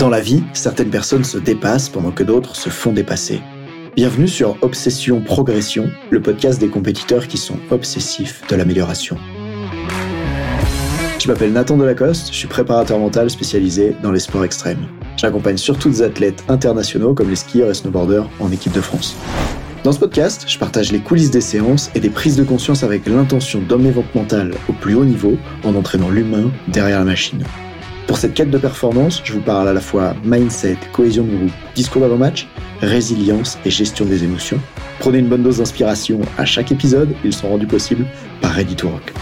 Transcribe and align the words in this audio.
Dans 0.00 0.08
la 0.08 0.22
vie, 0.22 0.42
certaines 0.54 0.88
personnes 0.88 1.24
se 1.24 1.36
dépassent 1.36 1.90
pendant 1.90 2.10
que 2.10 2.22
d'autres 2.22 2.56
se 2.56 2.70
font 2.70 2.90
dépasser. 2.90 3.42
Bienvenue 3.96 4.28
sur 4.28 4.56
Obsession 4.62 5.20
Progression, 5.20 5.90
le 6.08 6.22
podcast 6.22 6.58
des 6.58 6.68
compétiteurs 6.68 7.28
qui 7.28 7.36
sont 7.36 7.58
obsessifs 7.70 8.40
de 8.48 8.56
l'amélioration. 8.56 9.18
Je 11.18 11.28
m'appelle 11.28 11.52
Nathan 11.52 11.76
Delacoste, 11.76 12.28
je 12.32 12.38
suis 12.38 12.48
préparateur 12.48 12.98
mental 12.98 13.28
spécialisé 13.28 13.94
dans 14.02 14.10
les 14.10 14.20
sports 14.20 14.42
extrêmes. 14.42 14.88
J'accompagne 15.18 15.58
surtout 15.58 15.90
des 15.90 16.00
athlètes 16.00 16.44
internationaux 16.48 17.12
comme 17.12 17.28
les 17.28 17.36
skieurs 17.36 17.68
et 17.68 17.74
snowboarders 17.74 18.26
en 18.40 18.50
équipe 18.50 18.72
de 18.72 18.80
France. 18.80 19.16
Dans 19.84 19.92
ce 19.92 19.98
podcast, 19.98 20.44
je 20.46 20.58
partage 20.58 20.92
les 20.92 21.00
coulisses 21.00 21.30
des 21.30 21.42
séances 21.42 21.90
et 21.94 22.00
des 22.00 22.08
prises 22.08 22.36
de 22.36 22.44
conscience 22.44 22.84
avec 22.84 23.06
l'intention 23.06 23.60
d'emmener 23.60 23.90
votre 23.90 24.16
mental 24.16 24.54
au 24.66 24.72
plus 24.72 24.94
haut 24.94 25.04
niveau 25.04 25.36
en 25.62 25.74
entraînant 25.74 26.08
l'humain 26.08 26.50
derrière 26.68 27.00
la 27.00 27.04
machine. 27.04 27.44
Pour 28.10 28.18
cette 28.18 28.34
quête 28.34 28.50
de 28.50 28.58
performance, 28.58 29.22
je 29.22 29.34
vous 29.34 29.40
parle 29.40 29.68
à 29.68 29.72
la 29.72 29.80
fois 29.80 30.16
mindset, 30.24 30.76
cohésion 30.92 31.22
de 31.22 31.36
groupe, 31.36 31.52
discours 31.76 32.02
d'avant-match, 32.02 32.48
résilience 32.80 33.56
et 33.64 33.70
gestion 33.70 34.04
des 34.04 34.24
émotions. 34.24 34.58
Prenez 34.98 35.18
une 35.18 35.28
bonne 35.28 35.44
dose 35.44 35.58
d'inspiration 35.58 36.18
à 36.36 36.44
chaque 36.44 36.72
épisode, 36.72 37.14
ils 37.22 37.32
sont 37.32 37.48
rendus 37.48 37.68
possibles 37.68 38.04
par 38.40 38.50
Ready 38.50 38.74
Rock. 38.82 39.12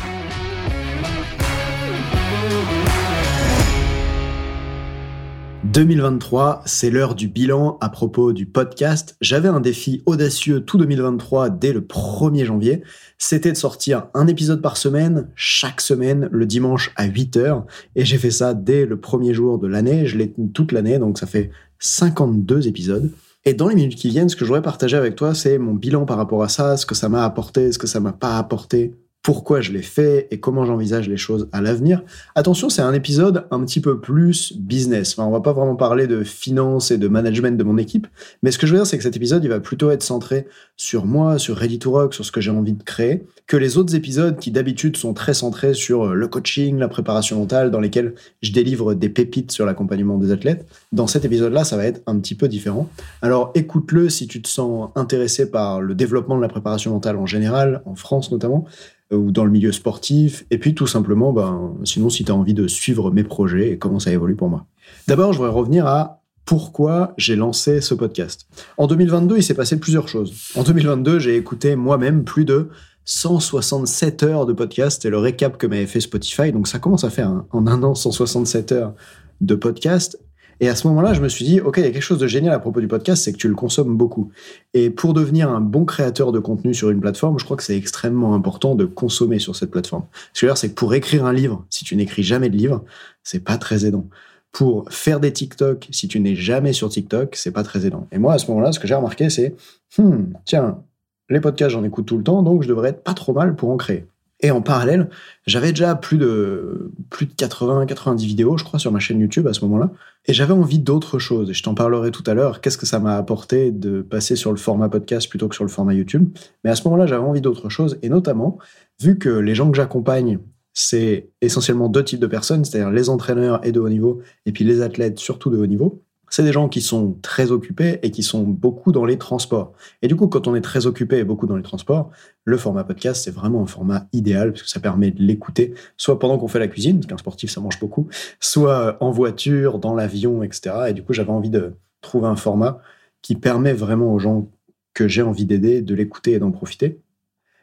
2023, 5.78 6.62
c'est 6.66 6.91
l'heure 6.91 7.14
du 7.14 7.28
bilan 7.28 7.78
à 7.80 7.88
propos 7.88 8.32
du 8.32 8.46
podcast. 8.46 9.16
J'avais 9.20 9.46
un 9.46 9.60
défi 9.60 10.02
audacieux 10.06 10.64
tout 10.64 10.77
2023 10.77 11.50
dès 11.50 11.73
le 11.73 11.82
1er 11.82 12.45
janvier. 12.45 12.82
C'était 13.16 13.52
de 13.52 13.56
sortir 13.56 14.09
un 14.12 14.27
épisode 14.27 14.60
par 14.60 14.77
semaine, 14.77 15.28
chaque 15.36 15.80
semaine, 15.80 16.28
le 16.33 16.46
dimanche 16.46 16.91
à 16.96 17.05
8 17.05 17.36
heures. 17.36 17.64
Et 17.95 18.05
j'ai 18.05 18.19
fait 18.19 18.33
ça 18.33 18.55
dès 18.55 18.86
le 18.86 18.98
premier 18.98 19.34
jour 19.34 19.60
de 19.60 19.69
l'année. 19.69 20.05
Je 20.06 20.19
l'ai 20.19 20.34
toute 20.52 20.72
l'année, 20.72 20.98
donc 20.98 21.16
ça 21.16 21.28
fait 21.28 21.52
52 21.78 22.66
épisodes. 22.66 23.12
Et 23.45 23.55
dans 23.55 23.69
les 23.69 23.77
minutes 23.77 23.95
qui 23.95 24.08
viennent, 24.08 24.28
ce 24.28 24.34
que 24.34 24.45
je 24.45 24.48
voudrais 24.48 24.62
partager 24.62 24.97
avec 24.97 25.14
toi, 25.14 25.33
c'est 25.33 25.58
mon 25.58 25.74
bilan 25.74 26.06
par 26.06 26.17
rapport 26.17 26.42
à 26.42 26.48
ça, 26.48 26.77
ce 26.77 26.86
que 26.86 26.97
ça 26.97 27.08
m'a 27.08 27.24
apporté, 27.24 27.70
ce 27.70 27.78
que 27.78 27.86
ça 27.86 28.00
m'a 28.00 28.12
pas 28.12 28.36
apporté, 28.36 28.95
pourquoi 29.22 29.61
je 29.61 29.72
l'ai 29.72 29.83
fait 29.83 30.28
et 30.30 30.41
comment 30.41 30.64
j'envisage 30.64 31.08
les 31.08 31.16
choses 31.16 31.48
à 31.52 31.61
l'avenir. 31.61 32.02
Attention, 32.34 32.70
c'est 32.70 32.83
un 32.83 32.94
épisode 32.94 33.47
un 33.50 33.64
petit 33.64 33.80
peu 33.80 34.00
plus 34.00 34.55
business. 34.56 35.12
Enfin, 35.12 35.28
on 35.28 35.33
va 35.33 35.41
pas 35.41 35.52
vraiment 35.52 35.77
parler 35.77 36.06
de 36.06 36.22
finance 36.22 36.91
et 36.91 36.98
de 36.98 37.08
management 37.08 37.58
de 37.58 37.64
mon 37.64 37.78
équipe, 37.78 38.06
mais 38.42 38.50
ce 38.50 38.58
que 38.58 38.66
je 38.66 38.72
veux 38.72 38.78
dire, 38.78 38.86
c'est 38.86 38.96
que 38.96 39.02
cet 39.02 39.16
épisode, 39.16 39.44
il 39.44 39.50
va 39.50 39.61
plutôt 39.61 39.91
être 39.91 40.02
centré 40.02 40.46
sur 40.77 41.05
moi, 41.05 41.39
sur 41.39 41.56
Ready 41.56 41.78
to 41.78 41.91
Rock, 41.91 42.14
sur 42.14 42.24
ce 42.24 42.33
que 42.33 42.41
j'ai 42.41 42.50
envie 42.50 42.72
de 42.72 42.83
créer, 42.83 43.27
que 43.46 43.56
les 43.56 43.77
autres 43.77 43.94
épisodes 43.94 44.39
qui 44.39 44.50
d'habitude 44.50 44.96
sont 44.96 45.14
très 45.14 45.34
centrés 45.34 45.74
sur 45.74 46.14
le 46.14 46.28
coaching, 46.28 46.78
la 46.78 46.89
préparation 46.89 47.39
mentale, 47.39 47.70
dans 47.70 47.80
lesquels 47.80 48.14
je 48.42 48.52
délivre 48.52 48.94
des 48.94 49.08
pépites 49.08 49.52
sur 49.52 49.66
l'accompagnement 49.66 50.16
des 50.16 50.30
athlètes. 50.30 50.66
Dans 50.92 51.06
cet 51.06 51.24
épisode-là, 51.24 51.64
ça 51.64 51.77
va 51.77 51.84
être 51.84 52.00
un 52.06 52.19
petit 52.19 52.34
peu 52.34 52.48
différent. 52.48 52.89
Alors 53.20 53.50
écoute-le 53.55 54.08
si 54.08 54.27
tu 54.27 54.41
te 54.41 54.48
sens 54.48 54.91
intéressé 54.94 55.50
par 55.50 55.80
le 55.80 55.94
développement 55.94 56.36
de 56.36 56.42
la 56.42 56.48
préparation 56.48 56.92
mentale 56.92 57.16
en 57.16 57.27
général, 57.27 57.83
en 57.84 57.94
France 57.94 58.30
notamment 58.30 58.66
ou 59.12 59.31
dans 59.31 59.45
le 59.45 59.51
milieu 59.51 59.73
sportif, 59.73 60.45
et 60.51 60.59
puis 60.59 60.75
tout 60.75 60.87
simplement, 60.87 61.33
ben, 61.33 61.75
sinon 61.84 62.11
si 62.11 62.25
tu 62.25 62.33
as 62.33 62.34
envie 62.34 62.55
de 62.55 62.67
suivre 62.67 63.11
mes 63.11 63.25
projets 63.25 63.70
et 63.73 63.78
comment 63.78 63.98
ça 63.98 64.12
évolue 64.12 64.37
pour 64.37 64.48
moi. 64.48 64.67
D'abord, 65.06 65.33
je 65.33 65.39
voudrais 65.39 65.53
revenir 65.53 65.87
à 65.87 66.23
pourquoi 66.45 67.12
j'ai 67.19 67.36
lancé 67.36 67.81
ce 67.81 67.95
podcast. 67.95 68.47
En 68.79 68.86
2022, 68.86 69.36
il 69.36 69.42
s'est 69.42 69.55
passé 69.55 69.79
plusieurs 69.79 70.09
choses. 70.09 70.34
En 70.55 70.62
2022, 70.62 71.19
j'ai 71.19 71.36
écouté 71.36 71.77
moi-même 71.77 72.25
plus 72.25 72.45
de 72.45 72.69
167 73.05 74.23
heures 74.23 74.47
de 74.47 74.53
podcast, 74.53 75.01
c'est 75.03 75.11
le 75.11 75.19
récap 75.19 75.56
que 75.56 75.67
m'avait 75.67 75.86
fait 75.86 76.01
Spotify, 76.01 76.53
donc 76.53 76.69
ça 76.69 76.79
commence 76.79 77.05
à 77.05 77.11
faire 77.11 77.42
en 77.51 77.67
un 77.67 77.83
an 77.83 77.95
167 77.95 78.73
heures 78.73 78.95
de 79.41 79.55
podcast, 79.55 80.19
et 80.61 80.69
à 80.69 80.75
ce 80.75 80.87
moment-là, 80.89 81.14
je 81.14 81.20
me 81.20 81.28
suis 81.28 81.45
dit, 81.45 81.61
OK, 81.61 81.77
il 81.78 81.84
y 81.84 81.87
a 81.87 81.91
quelque 81.91 82.03
chose 82.03 82.19
de 82.19 82.27
génial 82.27 82.53
à 82.53 82.59
propos 82.59 82.81
du 82.81 82.89
podcast, 82.89 83.23
c'est 83.23 83.33
que 83.33 83.39
tu 83.39 83.48
le 83.48 83.55
consommes 83.55 83.97
beaucoup. 83.97 84.31
Et 84.75 84.91
pour 84.91 85.14
devenir 85.14 85.51
un 85.51 85.61
bon 85.61 85.84
créateur 85.84 86.33
de 86.33 86.41
contenu 86.41 86.75
sur 86.75 86.91
une 86.91 87.01
plateforme, 87.01 87.39
je 87.39 87.45
crois 87.45 87.56
que 87.56 87.62
c'est 87.62 87.77
extrêmement 87.77 88.35
important 88.35 88.74
de 88.74 88.85
consommer 88.85 89.39
sur 89.39 89.55
cette 89.55 89.70
plateforme. 89.70 90.05
Ce 90.33 90.41
que 90.41 90.41
je 90.41 90.47
veux 90.47 90.51
dire, 90.51 90.58
c'est 90.58 90.70
que 90.70 90.74
pour 90.74 90.95
écrire 90.95 91.24
un 91.24 91.33
livre, 91.33 91.64
si 91.70 91.85
tu 91.85 91.95
n'écris 91.95 92.23
jamais 92.23 92.51
de 92.51 92.57
livre, 92.57 92.85
c'est 93.23 93.45
pas 93.45 93.57
très 93.57 93.86
aidant. 93.86 94.07
Pour 94.51 94.91
faire 94.91 95.20
des 95.20 95.33
TikTok, 95.33 95.86
si 95.91 96.08
tu 96.08 96.18
n'es 96.20 96.35
jamais 96.35 96.73
sur 96.73 96.89
TikTok, 96.89 97.36
c'est 97.36 97.52
pas 97.52 97.63
très 97.63 97.86
aidant. 97.86 98.08
Et 98.11 98.18
moi, 98.18 98.33
à 98.33 98.39
ce 98.39 98.48
moment-là, 98.48 98.73
ce 98.73 98.80
que 98.80 98.89
j'ai 98.89 98.95
remarqué, 98.95 99.30
c'est, 99.30 99.55
hmm, 99.98 100.33
tiens, 100.45 100.83
les 101.29 101.41
podcasts, 101.41 101.70
j'en 101.70 101.85
écoute 101.85 102.07
tout 102.07 102.17
le 102.17 102.24
temps, 102.24 102.42
donc 102.42 102.63
je 102.63 102.68
devrais 102.68 102.89
être 102.89 103.05
pas 103.05 103.14
trop 103.14 103.33
mal 103.33 103.55
pour 103.55 103.70
en 103.70 103.77
créer. 103.77 104.07
Et 104.40 104.52
en 104.52 104.62
parallèle, 104.62 105.10
j'avais 105.46 105.70
déjà 105.70 105.96
plus 105.96 106.16
de, 106.16 106.92
plus 107.10 107.26
de 107.26 107.32
80, 107.32 107.86
90 107.86 108.24
vidéos, 108.24 108.56
je 108.56 108.64
crois, 108.64 108.78
sur 108.78 108.92
ma 108.92 109.00
chaîne 109.00 109.18
YouTube 109.18 109.48
à 109.48 109.52
ce 109.52 109.64
moment-là. 109.64 109.90
Et 110.26 110.32
j'avais 110.32 110.52
envie 110.52 110.78
d'autre 110.78 111.18
chose. 111.18 111.50
Et 111.50 111.54
je 111.54 111.62
t'en 111.62 111.74
parlerai 111.74 112.12
tout 112.12 112.22
à 112.26 112.34
l'heure. 112.34 112.60
Qu'est-ce 112.60 112.78
que 112.78 112.86
ça 112.86 113.00
m'a 113.00 113.16
apporté 113.16 113.72
de 113.72 114.00
passer 114.00 114.36
sur 114.36 114.52
le 114.52 114.56
format 114.56 114.88
podcast 114.88 115.28
plutôt 115.28 115.48
que 115.48 115.56
sur 115.56 115.64
le 115.64 115.70
format 115.70 115.94
YouTube? 115.94 116.28
Mais 116.62 116.70
à 116.70 116.76
ce 116.76 116.84
moment-là, 116.84 117.06
j'avais 117.06 117.24
envie 117.24 117.40
d'autre 117.40 117.68
chose. 117.68 117.98
Et 118.02 118.08
notamment, 118.08 118.58
vu 119.00 119.18
que 119.18 119.28
les 119.28 119.56
gens 119.56 119.70
que 119.70 119.76
j'accompagne, 119.76 120.38
c'est 120.72 121.30
essentiellement 121.40 121.88
deux 121.88 122.05
types 122.05 122.20
de 122.20 122.28
personnes, 122.28 122.64
c'est-à-dire 122.64 122.90
les 122.90 123.08
entraîneurs 123.08 123.64
et 123.66 123.72
de 123.72 123.80
haut 123.80 123.88
niveau, 123.88 124.22
et 124.46 124.52
puis 124.52 124.62
les 124.62 124.82
athlètes 124.82 125.18
surtout 125.18 125.50
de 125.50 125.56
haut 125.56 125.66
niveau 125.66 126.05
c'est 126.30 126.42
des 126.42 126.52
gens 126.52 126.68
qui 126.68 126.80
sont 126.80 127.16
très 127.22 127.50
occupés 127.50 127.98
et 128.02 128.11
qui 128.11 128.22
sont 128.22 128.43
beaucoup 128.43 128.93
dans 128.93 129.05
les 129.05 129.19
transports. 129.19 129.72
Et 130.02 130.08
du 130.08 130.16
coup, 130.16 130.28
quand 130.28 130.46
on 130.46 130.55
est 130.55 130.61
très 130.61 130.87
occupé 130.87 131.19
et 131.19 131.25
beaucoup 131.25 131.46
dans 131.46 131.56
les 131.56 131.62
transports, 131.62 132.11
le 132.44 132.56
format 132.56 132.84
podcast, 132.84 133.25
c'est 133.25 133.31
vraiment 133.31 133.62
un 133.62 133.66
format 133.66 134.06
idéal 134.12 134.52
parce 134.52 134.62
que 134.62 134.69
ça 134.69 134.81
permet 134.81 135.11
de 135.11 135.22
l'écouter, 135.22 135.75
soit 135.96 136.19
pendant 136.19 136.38
qu'on 136.38 136.49
fait 136.49 136.58
la 136.58 136.69
cuisine, 136.69 136.96
parce 136.96 137.06
qu'un 137.06 137.19
sportif, 137.19 137.50
ça 137.50 137.61
mange 137.61 137.78
beaucoup, 137.81 138.08
soit 138.40 138.96
en 139.00 139.11
voiture, 139.11 139.78
dans 139.78 139.94
l'avion, 139.94 140.43
etc. 140.43 140.75
Et 140.88 140.93
du 140.93 141.02
coup, 141.02 141.12
j'avais 141.12 141.31
envie 141.31 141.50
de 141.50 141.75
trouver 142.00 142.26
un 142.26 142.37
format 142.37 142.81
qui 143.22 143.34
permet 143.34 143.72
vraiment 143.72 144.12
aux 144.12 144.19
gens 144.19 144.50
que 144.94 145.08
j'ai 145.08 145.22
envie 145.22 145.46
d'aider 145.46 145.82
de 145.82 145.94
l'écouter 145.94 146.32
et 146.32 146.38
d'en 146.38 146.50
profiter. 146.50 147.00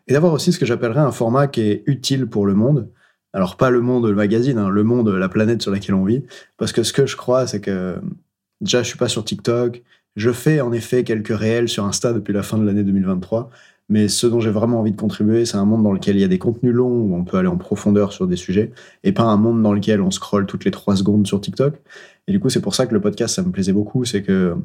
Et 0.07 0.13
d'avoir 0.13 0.33
aussi 0.33 0.51
ce 0.51 0.59
que 0.59 0.65
j'appellerais 0.65 1.01
un 1.01 1.11
format 1.11 1.47
qui 1.47 1.61
est 1.61 1.83
utile 1.87 2.27
pour 2.27 2.45
le 2.45 2.53
monde. 2.53 2.91
Alors 3.33 3.57
pas 3.57 3.69
le 3.69 3.81
monde, 3.81 4.05
le 4.05 4.15
magazine, 4.15 4.57
hein, 4.57 4.69
le 4.69 4.83
monde, 4.83 5.09
la 5.09 5.27
planète 5.27 5.61
sur 5.61 5.71
laquelle 5.71 5.95
on 5.95 6.05
vit. 6.05 6.23
Parce 6.57 6.71
que 6.71 6.83
ce 6.83 6.93
que 6.93 7.05
je 7.05 7.17
crois, 7.17 7.47
c'est 7.47 7.59
que 7.59 7.99
Déjà, 8.61 8.83
je 8.83 8.87
suis 8.87 8.97
pas 8.97 9.07
sur 9.07 9.23
TikTok. 9.23 9.83
Je 10.15 10.31
fais 10.31 10.61
en 10.61 10.71
effet 10.71 11.03
quelques 11.03 11.35
réels 11.35 11.67
sur 11.67 11.85
Insta 11.85 12.13
depuis 12.13 12.33
la 12.33 12.43
fin 12.43 12.57
de 12.57 12.65
l'année 12.65 12.83
2023. 12.83 13.49
Mais 13.89 14.07
ce 14.07 14.25
dont 14.25 14.39
j'ai 14.39 14.49
vraiment 14.49 14.79
envie 14.79 14.91
de 14.91 14.97
contribuer, 14.97 15.45
c'est 15.45 15.57
un 15.57 15.65
monde 15.65 15.83
dans 15.83 15.91
lequel 15.91 16.15
il 16.15 16.21
y 16.21 16.23
a 16.23 16.27
des 16.27 16.39
contenus 16.39 16.73
longs 16.73 17.01
où 17.01 17.15
on 17.15 17.23
peut 17.23 17.37
aller 17.37 17.47
en 17.47 17.57
profondeur 17.57 18.13
sur 18.13 18.25
des 18.25 18.35
sujets 18.35 18.71
et 19.03 19.11
pas 19.11 19.23
un 19.23 19.37
monde 19.37 19.61
dans 19.61 19.73
lequel 19.73 20.01
on 20.01 20.09
scrolle 20.09 20.47
toutes 20.47 20.65
les 20.65 20.71
trois 20.71 20.95
secondes 20.95 21.27
sur 21.27 21.39
TikTok. 21.39 21.75
Et 22.27 22.31
du 22.31 22.39
coup, 22.39 22.49
c'est 22.49 22.61
pour 22.61 22.73
ça 22.73 22.87
que 22.87 22.93
le 22.93 23.01
podcast, 23.01 23.35
ça 23.35 23.43
me 23.43 23.51
plaisait 23.51 23.73
beaucoup. 23.73 24.03
C'est 24.05 24.23
que 24.23 24.55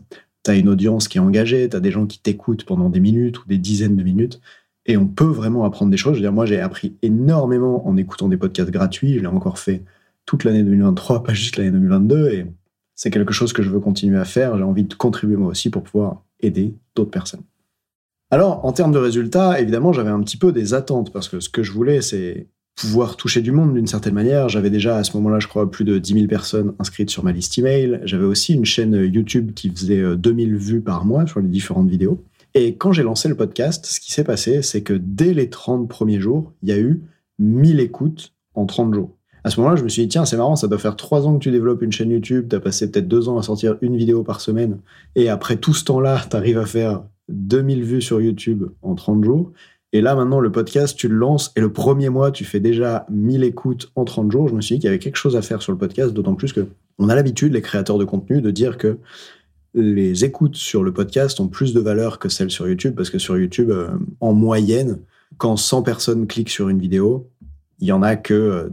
tu 0.45 0.51
as 0.51 0.55
une 0.55 0.71
audience 0.71 1.07
qui 1.09 1.19
est 1.19 1.21
engagée, 1.21 1.69
tu 1.69 1.77
as 1.77 1.81
des 1.81 1.91
gens 1.91 2.07
qui 2.07 2.19
t'écoutent 2.21 2.65
pendant 2.65 2.89
des 2.89 3.01
minutes 3.01 3.41
ou 3.41 3.47
des 3.47 3.59
dizaines 3.59 3.97
de 3.97 4.03
minutes 4.03 4.41
et 4.87 4.97
on 4.97 5.07
peut 5.07 5.25
vraiment 5.25 5.65
apprendre 5.65 5.91
des 5.91 5.97
choses. 5.97 6.15
Je 6.15 6.19
veux 6.19 6.25
dire, 6.25 6.33
moi, 6.33 6.47
j'ai 6.47 6.61
appris 6.61 6.97
énormément 7.03 7.87
en 7.87 7.97
écoutant 7.97 8.29
des 8.29 8.37
podcasts 8.37 8.71
gratuits. 8.71 9.15
Je 9.15 9.21
l'ai 9.21 9.27
encore 9.27 9.59
fait 9.59 9.85
toute 10.27 10.45
l'année 10.45 10.63
2023, 10.63 11.23
pas 11.23 11.35
juste 11.35 11.57
l'année 11.57 11.71
2022. 11.71 12.31
Et 12.31 12.47
c'est 13.01 13.11
quelque 13.11 13.33
chose 13.33 13.55
que 13.55 13.63
je 13.63 13.71
veux 13.71 13.81
continuer 13.81 14.19
à 14.19 14.27
faire. 14.27 14.59
J'ai 14.59 14.63
envie 14.63 14.85
de 14.85 14.93
contribuer 14.93 15.37
moi 15.37 15.49
aussi 15.49 15.71
pour 15.71 15.83
pouvoir 15.83 16.23
aider 16.41 16.75
d'autres 16.95 17.11
personnes. 17.11 17.41
Alors, 18.31 18.63
en 18.67 18.73
termes 18.73 18.93
de 18.93 18.99
résultats, 18.99 19.59
évidemment, 19.59 19.95
j'avais 19.95 20.11
un 20.11 20.21
petit 20.21 20.37
peu 20.37 20.53
des 20.53 20.75
attentes 20.75 21.11
parce 21.11 21.27
que 21.27 21.41
ce 21.41 21.49
que 21.49 21.63
je 21.63 21.73
voulais, 21.73 22.03
c'est 22.03 22.49
pouvoir 22.77 23.17
toucher 23.17 23.41
du 23.41 23.53
monde 23.53 23.73
d'une 23.73 23.87
certaine 23.87 24.13
manière. 24.13 24.51
J'avais 24.51 24.69
déjà 24.69 24.99
à 24.99 25.05
ce 25.05 25.17
moment-là, 25.17 25.39
je 25.41 25.49
crois, 25.49 25.71
plus 25.71 25.87
de 25.87 25.97
10 25.97 26.13
000 26.13 26.27
personnes 26.27 26.75
inscrites 26.79 27.09
sur 27.09 27.25
ma 27.25 27.33
liste 27.33 27.57
email. 27.57 28.01
J'avais 28.05 28.27
aussi 28.27 28.53
une 28.53 28.67
chaîne 28.67 28.93
YouTube 28.93 29.53
qui 29.55 29.71
faisait 29.71 30.17
2000 30.19 30.53
euh, 30.53 30.59
vues 30.59 30.81
par 30.83 31.07
mois 31.07 31.27
sur 31.27 31.41
les 31.41 31.49
différentes 31.49 31.89
vidéos. 31.89 32.23
Et 32.53 32.75
quand 32.77 32.93
j'ai 32.93 33.03
lancé 33.03 33.31
le 33.31 33.35
podcast, 33.35 33.87
ce 33.87 33.99
qui 33.99 34.13
s'est 34.13 34.25
passé, 34.25 34.61
c'est 34.61 34.83
que 34.83 34.93
dès 34.93 35.33
les 35.33 35.49
30 35.49 35.89
premiers 35.89 36.21
jours, 36.21 36.53
il 36.63 36.69
y 36.69 36.73
a 36.73 36.79
eu 36.79 37.01
1000 37.39 37.81
écoutes 37.81 38.35
en 38.55 38.67
30 38.67 38.93
jours 38.93 39.17
à 39.45 39.51
ce 39.51 39.61
moment-là, 39.61 39.77
je 39.77 39.85
me 39.85 39.89
suis 39.89 40.03
dit, 40.03 40.09
tiens, 40.09 40.25
c'est 40.25 40.37
marrant, 40.37 40.57
ça 40.57 40.69
doit 40.69 40.79
faire 40.79 40.97
trois 40.97 41.27
ans 41.27 41.35
que 41.35 41.43
tu 41.43 41.51
développes 41.51 41.83
une 41.83 41.93
chaîne 41.93 42.11
YouTube, 42.11 42.47
tu 42.49 42.57
as 42.57 42.61
passé 42.61 42.91
peut-être 42.91 43.09
deux 43.09 43.29
ans 43.29 43.39
à 43.39 43.43
sortir 43.43 43.77
une 43.81 43.97
vidéo 43.97 44.23
par 44.23 44.41
semaine, 44.41 44.79
et 45.17 45.29
après 45.29 45.57
tout 45.57 45.75
ce 45.75 45.85
temps-là, 45.85 46.21
tu 46.29 46.37
arrives 46.37 46.59
à 46.59 46.67
faire 46.67 47.03
2000 47.29 47.85
vues 47.85 48.03
sur 48.03 48.21
YouTube 48.21 48.65
en 48.83 48.95
30 48.95 49.25
jours. 49.25 49.53
Et 49.93 50.01
là, 50.03 50.15
maintenant, 50.15 50.39
le 50.39 50.53
podcast, 50.53 50.97
tu 50.97 51.09
le 51.09 51.17
lances, 51.17 51.53
et 51.57 51.61
le 51.61 51.73
premier 51.73 52.11
mois, 52.11 52.31
tu 52.31 52.45
fais 52.45 52.61
déjà 52.61 53.07
1000 53.11 53.43
écoutes 53.43 53.91
en 53.97 54.05
30 54.05 54.31
jours. 54.31 54.49
Je 54.49 54.55
me 54.55 54.61
suis 54.61 54.77
dit 54.77 54.81
qu'il 54.81 54.87
y 54.87 54.89
avait 54.89 55.01
quelque 55.01 55.17
chose 55.17 55.37
à 55.37 55.43
faire 55.43 55.63
sur 55.63 55.73
le 55.73 55.79
podcast, 55.79 56.13
d'autant 56.13 56.35
plus 56.35 56.53
que 56.53 56.67
on 56.99 57.09
a 57.09 57.15
l'habitude, 57.15 57.55
les 57.55 57.63
créateurs 57.63 57.99
de 57.99 58.05
contenu, 58.05 58.43
de 58.43 58.51
dire 58.51 58.77
que 58.77 58.99
les 59.75 60.25
écoutes 60.25 60.57
sur 60.57 60.83
le 60.83 60.93
podcast 60.93 61.41
ont 61.41 61.49
plus 61.49 61.73
de 61.73 61.81
valeur 61.81 62.19
que 62.19 62.29
celles 62.29 62.51
sur 62.51 62.69
YouTube, 62.69 62.95
parce 62.95 63.11
que 63.11 63.19
sur 63.19 63.39
YouTube, 63.39 63.71
euh, 63.71 63.89
en 64.21 64.33
moyenne, 64.33 64.99
quand 65.39 65.57
100 65.57 65.83
personnes 65.83 66.27
cliquent 66.27 66.51
sur 66.51 66.69
une 66.69 66.79
vidéo, 66.79 67.29
il 67.81 67.89
y 67.89 67.93
en 67.93 68.03
a 68.03 68.17
que 68.17 68.35
euh, 68.35 68.69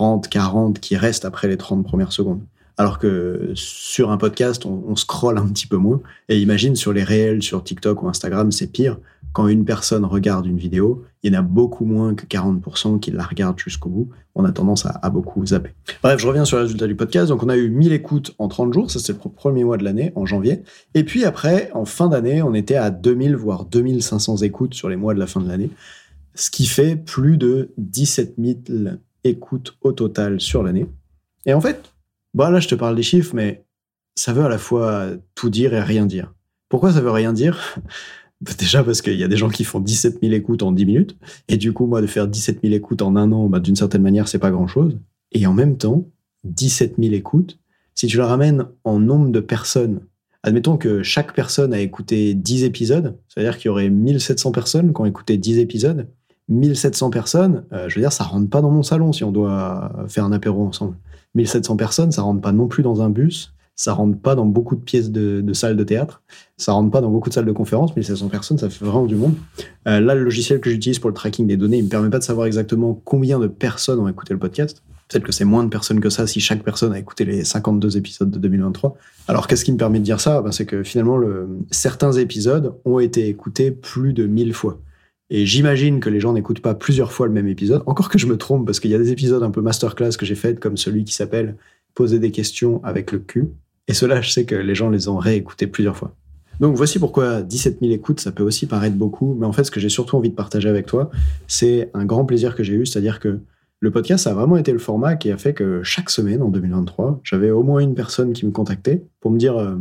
30, 0.00 0.28
40 0.28 0.80
qui 0.80 0.96
restent 0.96 1.26
après 1.26 1.46
les 1.46 1.58
30 1.58 1.84
premières 1.84 2.12
secondes. 2.12 2.40
Alors 2.78 2.98
que 2.98 3.50
sur 3.54 4.10
un 4.10 4.16
podcast, 4.16 4.64
on, 4.64 4.96
scrolle 4.96 5.36
un 5.36 5.46
petit 5.46 5.66
peu 5.66 5.76
moins. 5.76 6.00
Et 6.30 6.40
imagine 6.40 6.74
sur 6.74 6.94
les 6.94 7.04
réels, 7.04 7.42
sur 7.42 7.62
TikTok 7.62 8.02
ou 8.02 8.08
Instagram, 8.08 8.50
c'est 8.50 8.68
pire 8.68 8.96
quand 9.34 9.46
une 9.46 9.66
personne 9.66 10.06
regarde 10.06 10.46
une 10.46 10.56
vidéo, 10.56 11.04
il 11.22 11.32
y 11.32 11.36
en 11.36 11.40
a 11.40 11.42
beaucoup 11.42 11.84
moins 11.84 12.14
que 12.14 12.24
40% 12.24 12.98
qui 12.98 13.10
la 13.10 13.22
regardent 13.22 13.58
jusqu'au 13.58 13.90
bout. 13.90 14.08
On 14.34 14.44
a 14.46 14.52
tendance 14.52 14.86
à, 14.86 15.10
beaucoup 15.10 15.44
zapper. 15.44 15.70
Bref, 16.02 16.18
je 16.18 16.26
reviens 16.26 16.46
sur 16.46 16.56
le 16.56 16.62
résultat 16.62 16.86
du 16.86 16.96
podcast. 16.96 17.28
Donc, 17.28 17.42
on 17.42 17.50
a 17.50 17.56
eu 17.58 17.68
1000 17.68 17.92
écoutes 17.92 18.34
en 18.38 18.48
30 18.48 18.72
jours. 18.72 18.90
Ça, 18.90 18.98
c'est 18.98 19.12
le 19.12 19.18
premier 19.18 19.64
mois 19.64 19.76
de 19.76 19.84
l'année, 19.84 20.12
en 20.16 20.24
janvier. 20.24 20.62
Et 20.94 21.04
puis 21.04 21.26
après, 21.26 21.70
en 21.74 21.84
fin 21.84 22.08
d'année, 22.08 22.42
on 22.42 22.54
était 22.54 22.76
à 22.76 22.90
2000, 22.90 23.36
voire 23.36 23.66
2500 23.66 24.38
écoutes 24.38 24.72
sur 24.72 24.88
les 24.88 24.96
mois 24.96 25.12
de 25.12 25.20
la 25.20 25.26
fin 25.26 25.42
de 25.42 25.48
l'année. 25.48 25.70
Ce 26.34 26.50
qui 26.50 26.64
fait 26.64 26.96
plus 26.96 27.36
de 27.36 27.72
17 27.76 28.36
000 28.38 28.96
écoutes 29.24 29.76
au 29.82 29.92
total 29.92 30.40
sur 30.40 30.62
l'année. 30.62 30.86
Et 31.46 31.54
en 31.54 31.60
fait, 31.60 31.92
bah 32.34 32.50
là, 32.50 32.60
je 32.60 32.68
te 32.68 32.74
parle 32.74 32.96
des 32.96 33.02
chiffres, 33.02 33.34
mais 33.34 33.64
ça 34.14 34.32
veut 34.32 34.44
à 34.44 34.48
la 34.48 34.58
fois 34.58 35.08
tout 35.34 35.50
dire 35.50 35.74
et 35.74 35.80
rien 35.80 36.06
dire. 36.06 36.34
Pourquoi 36.68 36.92
ça 36.92 37.00
veut 37.00 37.10
rien 37.10 37.32
dire? 37.32 37.78
Déjà 38.58 38.82
parce 38.82 39.02
qu'il 39.02 39.18
y 39.18 39.24
a 39.24 39.28
des 39.28 39.36
gens 39.36 39.50
qui 39.50 39.64
font 39.64 39.80
17 39.80 40.20
000 40.22 40.32
écoutes 40.32 40.62
en 40.62 40.72
10 40.72 40.86
minutes. 40.86 41.16
Et 41.48 41.58
du 41.58 41.74
coup, 41.74 41.86
moi, 41.86 42.00
de 42.00 42.06
faire 42.06 42.26
17 42.26 42.60
000 42.62 42.74
écoutes 42.74 43.02
en 43.02 43.16
un 43.16 43.30
an, 43.32 43.48
bah, 43.48 43.60
d'une 43.60 43.76
certaine 43.76 44.02
manière, 44.02 44.28
c'est 44.28 44.38
pas 44.38 44.50
grand 44.50 44.66
chose. 44.66 44.98
Et 45.32 45.46
en 45.46 45.52
même 45.52 45.76
temps, 45.76 46.08
17 46.44 46.94
000 46.98 47.12
écoutes, 47.12 47.58
si 47.94 48.06
tu 48.06 48.16
la 48.16 48.26
ramènes 48.26 48.66
en 48.84 48.98
nombre 48.98 49.30
de 49.30 49.40
personnes, 49.40 50.00
admettons 50.42 50.78
que 50.78 51.02
chaque 51.02 51.34
personne 51.34 51.74
a 51.74 51.80
écouté 51.80 52.34
10 52.34 52.64
épisodes, 52.64 53.18
c'est-à-dire 53.28 53.58
qu'il 53.58 53.66
y 53.66 53.68
aurait 53.68 53.90
1700 53.90 54.52
personnes 54.52 54.94
qui 54.94 55.00
ont 55.00 55.06
écouté 55.06 55.36
10 55.36 55.58
épisodes. 55.58 56.08
1700 56.50 57.10
personnes, 57.10 57.64
euh, 57.72 57.88
je 57.88 57.94
veux 57.94 58.02
dire, 58.02 58.12
ça 58.12 58.24
rentre 58.24 58.50
pas 58.50 58.60
dans 58.60 58.70
mon 58.70 58.82
salon 58.82 59.12
si 59.12 59.24
on 59.24 59.32
doit 59.32 59.92
faire 60.08 60.24
un 60.24 60.32
apéro 60.32 60.66
ensemble. 60.66 60.96
1700 61.34 61.76
personnes, 61.76 62.12
ça 62.12 62.22
rentre 62.22 62.40
pas 62.40 62.52
non 62.52 62.66
plus 62.66 62.82
dans 62.82 63.02
un 63.02 63.10
bus 63.10 63.54
ça 63.80 63.94
rentre 63.94 64.18
pas 64.18 64.34
dans 64.34 64.44
beaucoup 64.44 64.76
de 64.76 64.82
pièces 64.82 65.10
de, 65.10 65.52
salles 65.54 65.74
de 65.74 65.84
théâtre, 65.84 66.22
ça 66.58 66.72
rentre 66.72 66.90
pas 66.90 67.00
dans 67.00 67.08
beaucoup 67.08 67.30
de 67.30 67.34
salles 67.34 67.46
de 67.46 67.52
conférence, 67.52 67.96
1700 67.96 68.28
personnes, 68.28 68.58
ça 68.58 68.68
fait 68.68 68.84
vraiment 68.84 69.06
du 69.06 69.16
monde. 69.16 69.32
Euh, 69.88 70.00
là, 70.00 70.14
le 70.14 70.22
logiciel 70.22 70.60
que 70.60 70.68
j'utilise 70.68 70.98
pour 70.98 71.08
le 71.08 71.14
tracking 71.14 71.46
des 71.46 71.56
données, 71.56 71.78
il 71.78 71.84
me 71.84 71.88
permet 71.88 72.10
pas 72.10 72.18
de 72.18 72.22
savoir 72.22 72.46
exactement 72.46 72.92
combien 73.06 73.38
de 73.38 73.46
personnes 73.46 73.98
ont 73.98 74.06
écouté 74.06 74.34
le 74.34 74.38
podcast. 74.38 74.82
Peut-être 75.08 75.24
que 75.24 75.32
c'est 75.32 75.46
moins 75.46 75.64
de 75.64 75.70
personnes 75.70 75.98
que 75.98 76.10
ça 76.10 76.26
si 76.26 76.40
chaque 76.40 76.62
personne 76.62 76.92
a 76.92 76.98
écouté 76.98 77.24
les 77.24 77.42
52 77.42 77.96
épisodes 77.96 78.30
de 78.30 78.38
2023. 78.38 78.98
Alors, 79.28 79.46
qu'est-ce 79.46 79.64
qui 79.64 79.72
me 79.72 79.78
permet 79.78 79.98
de 79.98 80.04
dire 80.04 80.20
ça? 80.20 80.42
Ben, 80.42 80.52
C'est 80.52 80.66
que 80.66 80.82
finalement, 80.82 81.16
le, 81.16 81.48
certains 81.70 82.12
épisodes 82.12 82.74
ont 82.84 82.98
été 82.98 83.28
écoutés 83.28 83.70
plus 83.70 84.12
de 84.12 84.26
1000 84.26 84.52
fois. 84.52 84.78
Et 85.30 85.46
j'imagine 85.46 86.00
que 86.00 86.10
les 86.10 86.18
gens 86.18 86.32
n'écoutent 86.32 86.60
pas 86.60 86.74
plusieurs 86.74 87.12
fois 87.12 87.26
le 87.26 87.32
même 87.32 87.46
épisode. 87.46 87.82
Encore 87.86 88.08
que 88.08 88.18
je 88.18 88.26
me 88.26 88.36
trompe, 88.36 88.66
parce 88.66 88.80
qu'il 88.80 88.90
y 88.90 88.94
a 88.94 88.98
des 88.98 89.12
épisodes 89.12 89.42
un 89.42 89.50
peu 89.50 89.60
masterclass 89.60 90.16
que 90.18 90.26
j'ai 90.26 90.34
fait, 90.34 90.58
comme 90.58 90.76
celui 90.76 91.04
qui 91.04 91.14
s'appelle 91.14 91.56
Poser 91.94 92.18
des 92.18 92.30
questions 92.30 92.82
avec 92.84 93.12
le 93.12 93.18
cul, 93.18 93.48
et 93.88 93.94
cela, 93.94 94.20
je 94.20 94.30
sais 94.30 94.44
que 94.44 94.54
les 94.54 94.76
gens 94.76 94.90
les 94.90 95.08
ont 95.08 95.18
réécoutés 95.18 95.66
plusieurs 95.66 95.96
fois. 95.96 96.14
Donc 96.60 96.76
voici 96.76 96.98
pourquoi 96.98 97.42
17 97.42 97.78
000 97.80 97.92
écoutes, 97.92 98.20
ça 98.20 98.32
peut 98.32 98.42
aussi 98.42 98.66
paraître 98.66 98.96
beaucoup, 98.96 99.34
mais 99.34 99.46
en 99.46 99.52
fait, 99.52 99.64
ce 99.64 99.70
que 99.70 99.80
j'ai 99.80 99.88
surtout 99.88 100.16
envie 100.16 100.30
de 100.30 100.34
partager 100.34 100.68
avec 100.68 100.86
toi, 100.86 101.10
c'est 101.48 101.90
un 101.94 102.04
grand 102.04 102.24
plaisir 102.24 102.54
que 102.54 102.62
j'ai 102.62 102.74
eu, 102.74 102.86
c'est-à-dire 102.86 103.18
que 103.18 103.40
le 103.80 103.90
podcast 103.90 104.26
a 104.26 104.34
vraiment 104.34 104.58
été 104.58 104.72
le 104.72 104.78
format 104.78 105.16
qui 105.16 105.32
a 105.32 105.38
fait 105.38 105.54
que 105.54 105.82
chaque 105.82 106.10
semaine 106.10 106.42
en 106.42 106.48
2023, 106.48 107.20
j'avais 107.24 107.50
au 107.50 107.62
moins 107.62 107.80
une 107.80 107.94
personne 107.94 108.32
qui 108.32 108.44
me 108.44 108.50
contactait 108.50 109.02
pour 109.20 109.30
me 109.30 109.38
dire 109.38 109.56
euh, 109.56 109.76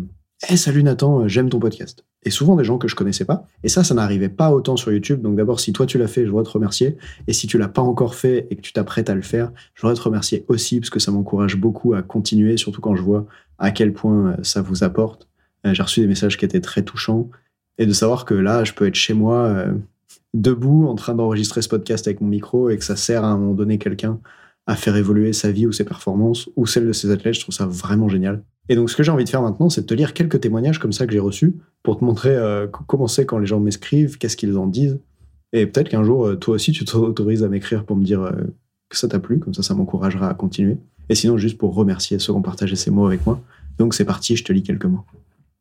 hey, 0.47 0.57
salut 0.57 0.83
Nathan, 0.83 1.27
j'aime 1.27 1.49
ton 1.49 1.59
podcast. 1.59 2.05
Et 2.23 2.31
souvent 2.31 2.55
des 2.55 2.65
gens 2.65 2.77
que 2.77 2.87
je 2.87 2.95
connaissais 2.95 3.23
pas. 3.23 3.47
Et 3.63 3.69
ça, 3.69 3.83
ça 3.83 3.93
n'arrivait 3.93 4.29
pas 4.29 4.51
autant 4.51 4.75
sur 4.75 4.91
YouTube. 4.91 5.21
Donc 5.21 5.37
d'abord, 5.37 5.59
si 5.59 5.71
toi 5.71 5.85
tu 5.85 5.97
l'as 5.97 6.07
fait, 6.07 6.25
je 6.25 6.29
voudrais 6.29 6.43
te 6.43 6.49
remercier. 6.49 6.97
Et 7.27 7.33
si 7.33 7.47
tu 7.47 7.57
l'as 7.57 7.69
pas 7.69 7.81
encore 7.81 8.15
fait 8.15 8.47
et 8.49 8.55
que 8.55 8.61
tu 8.61 8.73
t'apprêtes 8.73 9.09
à 9.09 9.15
le 9.15 9.21
faire, 9.21 9.51
je 9.73 9.81
voudrais 9.81 9.95
te 9.95 10.01
remercier 10.01 10.45
aussi 10.49 10.79
parce 10.79 10.89
que 10.89 10.99
ça 10.99 11.11
m'encourage 11.11 11.55
beaucoup 11.55 11.93
à 11.93 12.01
continuer, 12.01 12.57
surtout 12.57 12.81
quand 12.81 12.95
je 12.95 13.01
vois 13.01 13.25
à 13.57 13.71
quel 13.71 13.93
point 13.93 14.31
euh, 14.31 14.35
ça 14.43 14.61
vous 14.61 14.83
apporte. 14.83 15.27
Euh, 15.65 15.73
j'ai 15.73 15.83
reçu 15.83 16.01
des 16.01 16.07
messages 16.07 16.37
qui 16.37 16.45
étaient 16.45 16.61
très 16.61 16.83
touchants 16.83 17.29
et 17.77 17.85
de 17.85 17.93
savoir 17.93 18.25
que 18.25 18.33
là, 18.33 18.63
je 18.63 18.73
peux 18.73 18.85
être 18.85 18.95
chez 18.95 19.13
moi, 19.13 19.45
euh, 19.45 19.73
debout, 20.33 20.87
en 20.87 20.95
train 20.95 21.15
d'enregistrer 21.15 21.61
ce 21.61 21.69
podcast 21.69 22.07
avec 22.07 22.19
mon 22.21 22.27
micro 22.27 22.69
et 22.69 22.77
que 22.77 22.83
ça 22.83 22.95
sert 22.95 23.23
à 23.23 23.27
un 23.27 23.37
moment 23.37 23.53
donné 23.53 23.77
quelqu'un 23.77 24.19
à 24.67 24.75
faire 24.75 24.95
évoluer 24.95 25.33
sa 25.33 25.51
vie 25.51 25.65
ou 25.65 25.71
ses 25.71 25.83
performances 25.83 26.49
ou 26.55 26.67
celles 26.67 26.85
de 26.85 26.93
ses 26.93 27.09
athlètes, 27.09 27.35
je 27.35 27.39
trouve 27.41 27.55
ça 27.55 27.65
vraiment 27.65 28.07
génial. 28.07 28.43
Et 28.69 28.75
donc, 28.75 28.89
ce 28.89 28.95
que 28.95 29.03
j'ai 29.03 29.11
envie 29.11 29.25
de 29.25 29.29
faire 29.29 29.41
maintenant, 29.41 29.69
c'est 29.69 29.81
de 29.81 29.85
te 29.87 29.93
lire 29.93 30.13
quelques 30.13 30.39
témoignages 30.39 30.79
comme 30.79 30.93
ça 30.93 31.05
que 31.05 31.11
j'ai 31.11 31.19
reçus 31.19 31.55
pour 31.83 31.99
te 31.99 32.05
montrer 32.05 32.37
comment 32.87 33.07
c'est 33.07 33.25
quand 33.25 33.39
les 33.39 33.47
gens 33.47 33.59
m'écrivent, 33.59 34.17
qu'est-ce 34.17 34.37
qu'ils 34.37 34.57
en 34.57 34.67
disent. 34.67 34.99
Et 35.53 35.65
peut-être 35.65 35.89
qu'un 35.89 36.03
jour, 36.03 36.37
toi 36.39 36.55
aussi, 36.55 36.71
tu 36.71 36.85
t'autorises 36.85 37.43
à 37.43 37.49
m'écrire 37.49 37.83
pour 37.83 37.95
me 37.95 38.03
dire 38.03 38.31
que 38.89 38.97
ça 38.97 39.07
t'a 39.07 39.19
plu, 39.19 39.39
comme 39.39 39.53
ça, 39.55 39.63
ça 39.63 39.73
m'encouragera 39.73 40.29
à 40.29 40.33
continuer. 40.35 40.77
Et 41.09 41.15
sinon, 41.15 41.37
juste 41.37 41.57
pour 41.57 41.73
remercier 41.73 42.19
ceux 42.19 42.31
qui 42.31 42.37
ont 42.37 42.43
partagé 42.43 42.75
ces 42.75 42.91
mots 42.91 43.07
avec 43.07 43.25
moi. 43.25 43.41
Donc 43.79 43.95
c'est 43.95 44.05
parti, 44.05 44.35
je 44.35 44.43
te 44.43 44.53
lis 44.53 44.61
quelques 44.61 44.85
mots. 44.85 45.03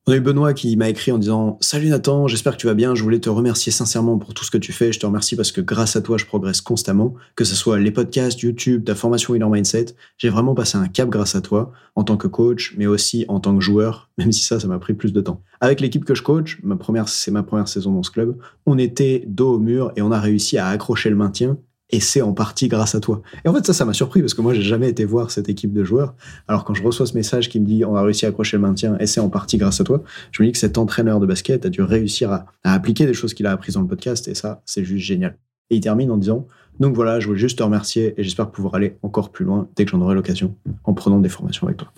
On 0.06 0.12
a 0.12 0.16
eu 0.16 0.20
Benoît 0.20 0.54
qui 0.54 0.74
m'a 0.78 0.88
écrit 0.88 1.12
en 1.12 1.18
disant 1.18 1.58
Salut 1.60 1.88
Nathan, 1.88 2.28
j'espère 2.28 2.54
que 2.54 2.58
tu 2.58 2.66
vas 2.66 2.72
bien. 2.72 2.94
Je 2.94 3.02
voulais 3.02 3.20
te 3.20 3.28
remercier 3.28 3.70
sincèrement 3.70 4.16
pour 4.16 4.32
tout 4.32 4.42
ce 4.42 4.50
que 4.50 4.56
tu 4.56 4.72
fais. 4.72 4.90
Je 4.90 4.98
te 4.98 5.04
remercie 5.04 5.36
parce 5.36 5.52
que 5.52 5.60
grâce 5.60 5.96
à 5.96 6.00
toi, 6.00 6.16
je 6.16 6.24
progresse 6.24 6.62
constamment. 6.62 7.12
Que 7.36 7.44
ce 7.44 7.54
soit 7.54 7.78
les 7.78 7.90
podcasts, 7.90 8.40
YouTube, 8.40 8.84
ta 8.86 8.94
formation 8.94 9.34
Winner 9.34 9.50
Mindset, 9.50 9.94
j'ai 10.16 10.30
vraiment 10.30 10.54
passé 10.54 10.78
un 10.78 10.88
cap 10.88 11.10
grâce 11.10 11.34
à 11.34 11.42
toi 11.42 11.72
en 11.94 12.04
tant 12.04 12.16
que 12.16 12.26
coach, 12.26 12.74
mais 12.78 12.86
aussi 12.86 13.26
en 13.28 13.38
tant 13.38 13.54
que 13.54 13.62
joueur, 13.62 14.08
même 14.18 14.32
si 14.32 14.42
ça, 14.42 14.58
ça 14.58 14.66
m'a 14.66 14.78
pris 14.78 14.94
plus 14.94 15.12
de 15.12 15.20
temps. 15.20 15.42
Avec 15.60 15.82
l'équipe 15.82 16.06
que 16.06 16.14
je 16.14 16.22
coach, 16.22 16.58
ma 16.62 16.76
première, 16.76 17.08
c'est 17.08 17.30
ma 17.30 17.42
première 17.42 17.68
saison 17.68 17.92
dans 17.92 18.02
ce 18.02 18.10
club, 18.10 18.38
on 18.64 18.78
était 18.78 19.24
dos 19.26 19.56
au 19.56 19.58
mur 19.58 19.92
et 19.96 20.00
on 20.00 20.10
a 20.10 20.20
réussi 20.20 20.56
à 20.56 20.68
accrocher 20.68 21.10
le 21.10 21.16
maintien 21.16 21.58
et 21.90 22.00
c'est 22.00 22.20
en 22.20 22.32
partie 22.32 22.69
grâce 22.69 22.94
à 22.94 23.00
toi. 23.00 23.23
Et 23.44 23.49
en 23.49 23.55
fait, 23.55 23.64
ça, 23.64 23.73
ça 23.73 23.85
m'a 23.85 23.94
surpris 23.94 24.20
parce 24.20 24.35
que 24.35 24.43
moi, 24.43 24.52
j'ai 24.52 24.62
jamais 24.62 24.88
été 24.88 25.05
voir 25.05 25.31
cette 25.31 25.49
équipe 25.49 25.73
de 25.73 25.85
joueurs. 25.85 26.14
Alors, 26.46 26.64
quand 26.64 26.75
je 26.75 26.82
reçois 26.82 27.06
ce 27.06 27.14
message 27.14 27.49
qui 27.49 27.61
me 27.61 27.67
dit 27.67 27.85
on 27.85 27.94
a 27.94 28.02
réussi 28.02 28.26
à 28.26 28.29
accrocher 28.29 28.56
le 28.56 28.62
maintien 28.62 28.96
et 28.99 29.06
c'est 29.06 29.20
en 29.20 29.31
partie 29.31 29.56
grâce 29.56 29.81
à 29.81 29.85
toi, 29.85 30.02
je 30.32 30.43
me 30.43 30.49
dis 30.49 30.52
que 30.52 30.58
cet 30.58 30.76
entraîneur 30.76 31.20
de 31.20 31.26
basket 31.26 31.64
a 31.64 31.70
dû 31.70 31.82
réussir 31.82 32.31
à, 32.31 32.46
appliquer 32.64 33.06
des 33.06 33.14
choses 33.14 33.35
qu'il 33.35 33.46
a 33.46 33.52
apprises 33.52 33.75
dans 33.75 33.82
le 33.82 33.88
podcast 33.88 34.29
et 34.29 34.35
ça, 34.35 34.62
c'est 34.67 34.85
juste 34.85 35.05
génial. 35.05 35.38
Et 35.70 35.76
il 35.76 35.81
termine 35.81 36.11
en 36.11 36.17
disant 36.17 36.46
donc 36.81 36.94
voilà, 36.94 37.19
je 37.19 37.26
voulais 37.26 37.40
juste 37.40 37.58
te 37.58 37.62
remercier 37.62 38.14
et 38.17 38.23
j'espère 38.23 38.50
pouvoir 38.50 38.76
aller 38.76 38.99
encore 39.02 39.31
plus 39.31 39.44
loin 39.44 39.69
dès 39.75 39.85
que 39.85 39.90
j'en 39.90 40.00
aurai 40.00 40.14
l'occasion 40.14 40.55
en 40.85 40.94
prenant 40.94 41.19
des 41.19 41.29
formations 41.29 41.67
avec 41.67 41.79
toi. 41.79 41.93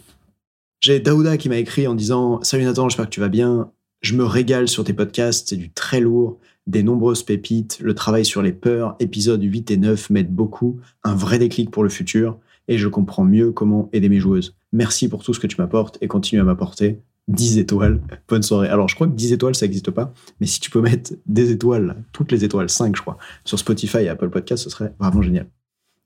J'ai 0.81 1.01
Daouda 1.01 1.37
qui 1.37 1.51
m'a 1.51 1.59
écrit 1.59 1.87
en 1.87 1.95
disant 1.95 2.41
Salut 2.43 2.65
Nathan, 2.65 2.89
j'espère 2.89 3.05
que 3.05 3.11
tu 3.11 3.21
vas 3.21 3.29
bien. 3.29 3.71
Je 4.01 4.15
me 4.15 4.25
régale 4.25 4.69
sur 4.69 4.83
tes 4.83 4.95
podcasts, 4.95 5.51
c'est 5.51 5.57
du 5.57 5.71
très 5.71 6.01
lourd 6.01 6.39
des 6.70 6.82
nombreuses 6.82 7.22
pépites, 7.22 7.78
le 7.81 7.94
travail 7.94 8.25
sur 8.25 8.43
les 8.43 8.52
peurs, 8.52 8.96
épisodes 9.00 9.43
8 9.43 9.70
et 9.72 9.76
9 9.76 10.11
m'aident 10.11 10.34
beaucoup, 10.34 10.81
un 11.05 11.14
vrai 11.14 11.38
déclic 11.38 11.70
pour 11.70 11.82
le 11.82 11.88
futur, 11.88 12.38
et 12.69 12.78
je 12.78 12.88
comprends 12.88 13.25
mieux 13.25 13.50
comment 13.50 13.88
aider 13.93 14.08
mes 14.08 14.20
joueuses. 14.20 14.55
Merci 14.72 15.08
pour 15.08 15.25
tout 15.25 15.34
ce 15.34 15.40
que 15.40 15.49
tu 15.49 15.61
m'apportes 15.61 15.99
et 16.00 16.06
continue 16.06 16.40
à 16.40 16.44
m'apporter. 16.44 17.00
10 17.28 17.58
étoiles. 17.58 18.00
Bonne 18.28 18.43
soirée. 18.43 18.69
Alors, 18.69 18.88
je 18.88 18.94
crois 18.94 19.06
que 19.06 19.12
10 19.12 19.32
étoiles, 19.32 19.55
ça 19.55 19.67
n'existe 19.67 19.90
pas, 19.90 20.12
mais 20.40 20.46
si 20.46 20.61
tu 20.61 20.70
peux 20.70 20.81
mettre 20.81 21.12
des 21.26 21.50
étoiles, 21.50 21.96
toutes 22.12 22.32
les 22.32 22.44
étoiles, 22.44 22.70
5, 22.70 22.96
je 22.96 23.02
crois, 23.02 23.19
sur 23.44 23.58
Spotify 23.58 23.99
et 23.99 24.08
Apple 24.08 24.31
Podcast, 24.31 24.64
ce 24.64 24.70
serait 24.70 24.94
vraiment 24.99 25.22
génial. 25.22 25.46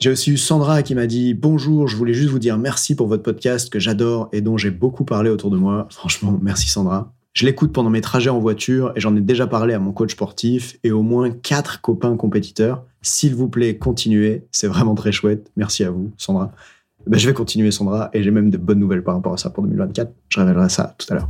J'ai 0.01 0.11
aussi 0.11 0.33
eu 0.33 0.37
Sandra 0.37 0.83
qui 0.83 0.95
m'a 0.95 1.07
dit 1.07 1.35
Bonjour, 1.35 1.87
je 1.87 1.97
voulais 1.97 2.15
juste 2.15 2.31
vous 2.31 2.41
dire 2.41 2.59
merci 2.59 2.97
pour 2.97 3.07
votre 3.07 3.23
podcast 3.23 3.71
que 3.71 3.79
j'adore 3.79 4.29
et 4.33 4.41
dont 4.41 4.59
j'ai 4.59 4.71
beaucoup 4.71 5.05
parlé 5.05 5.31
autour 5.31 5.51
de 5.51 5.57
moi. 5.57 5.87
Franchement, 5.91 6.39
merci 6.43 6.69
Sandra. 6.69 7.14
Je 7.35 7.45
l'écoute 7.45 7.73
pendant 7.73 7.91
mes 7.91 8.01
trajets 8.01 8.31
en 8.31 8.39
voiture 8.39 8.93
et 8.95 9.01
j'en 9.01 9.17
ai 9.17 9.21
déjà 9.21 9.49
parlé 9.49 9.75
à 9.75 9.81
mon 9.81 9.91
coach 9.91 10.13
sportif 10.13 10.79
et 10.85 10.93
au 10.93 11.03
moins 11.03 11.31
quatre 11.31 11.81
copains 11.81 12.17
compétiteurs. 12.17 12.85
S'il 13.03 13.35
vous 13.35 13.49
plaît, 13.49 13.77
continuez. 13.77 14.45
C'est 14.53 14.69
vraiment 14.69 14.95
très 14.95 15.11
chouette. 15.11 15.51
Merci 15.57 15.83
à 15.83 15.91
vous, 15.91 16.13
Sandra. 16.17 16.53
Ben, 17.09 17.19
je 17.19 17.27
vais 17.27 17.35
continuer, 17.35 17.73
Sandra, 17.73 18.09
et 18.13 18.23
j'ai 18.23 18.31
même 18.31 18.51
de 18.51 18.57
bonnes 18.57 18.79
nouvelles 18.79 19.03
par 19.03 19.17
rapport 19.17 19.33
à 19.33 19.37
ça 19.37 19.51
pour 19.51 19.65
2024. 19.65 20.13
Je 20.29 20.39
révélerai 20.39 20.69
ça 20.69 20.95
tout 20.97 21.13
à 21.13 21.17
l'heure. 21.17 21.29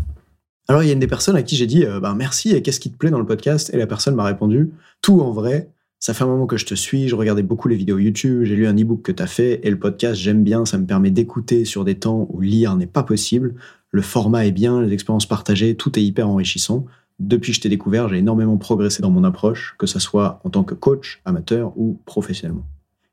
Alors, 0.69 0.83
il 0.83 0.87
y 0.87 0.91
a 0.91 0.93
une 0.93 1.01
des 1.01 1.07
personnes 1.07 1.37
à 1.37 1.43
qui 1.43 1.57
j'ai 1.57 1.67
dit 1.67 1.87
ben, 2.03 2.15
merci 2.15 2.55
et 2.55 2.61
qu'est-ce 2.61 2.81
qui 2.81 2.93
te 2.93 2.99
plaît 2.99 3.11
dans 3.11 3.19
le 3.19 3.27
podcast? 3.27 3.71
Et 3.73 3.79
la 3.79 3.87
personne 3.87 4.15
m'a 4.15 4.25
répondu 4.25 4.73
tout 5.01 5.23
en 5.23 5.33
vrai. 5.33 5.71
Ça 6.01 6.13
fait 6.13 6.25
un 6.25 6.27
moment 6.27 6.47
que 6.47 6.59
je 6.59 6.67
te 6.67 6.75
suis, 6.75 7.09
je 7.09 7.15
regardais 7.15 7.43
beaucoup 7.43 7.67
les 7.67 7.77
vidéos 7.77 7.99
YouTube, 7.99 8.45
j'ai 8.45 8.57
lu 8.57 8.67
un 8.67 8.77
e-book 8.77 9.01
que 9.01 9.11
tu 9.11 9.23
as 9.23 9.27
fait 9.27 9.61
et 9.63 9.71
le 9.71 9.79
podcast, 9.79 10.21
j'aime 10.21 10.45
bien, 10.45 10.67
ça 10.67 10.77
me 10.77 10.85
permet 10.85 11.11
d'écouter 11.11 11.65
sur 11.65 11.83
des 11.83 11.95
temps 11.95 12.27
où 12.29 12.43
lire 12.43 12.77
n'est 12.77 12.87
pas 12.87 13.03
possible 13.03 13.55
le 13.95 14.03
format 14.03 14.45
est 14.45 14.51
bien, 14.51 14.83
les 14.83 14.93
expériences 14.93 15.25
partagées, 15.25 15.77
tout 15.77 15.97
est 15.97 16.03
hyper 16.03 16.29
enrichissant. 16.29 16.85
Depuis 17.21 17.53
que 17.53 17.57
je 17.57 17.61
t'ai 17.61 17.69
découvert, 17.69 18.09
j'ai 18.09 18.19
énormément 18.19 18.57
progressé 18.57 19.03
dans 19.03 19.11
mon 19.13 19.23
approche, 19.23 19.77
que 19.79 19.87
ce 19.87 20.01
soit 20.01 20.41
en 20.43 20.51
tant 20.51 20.65
que 20.65 20.75
coach, 20.75 21.21
amateur 21.25 21.73
ou 21.79 22.01
professionnellement. 22.05 22.67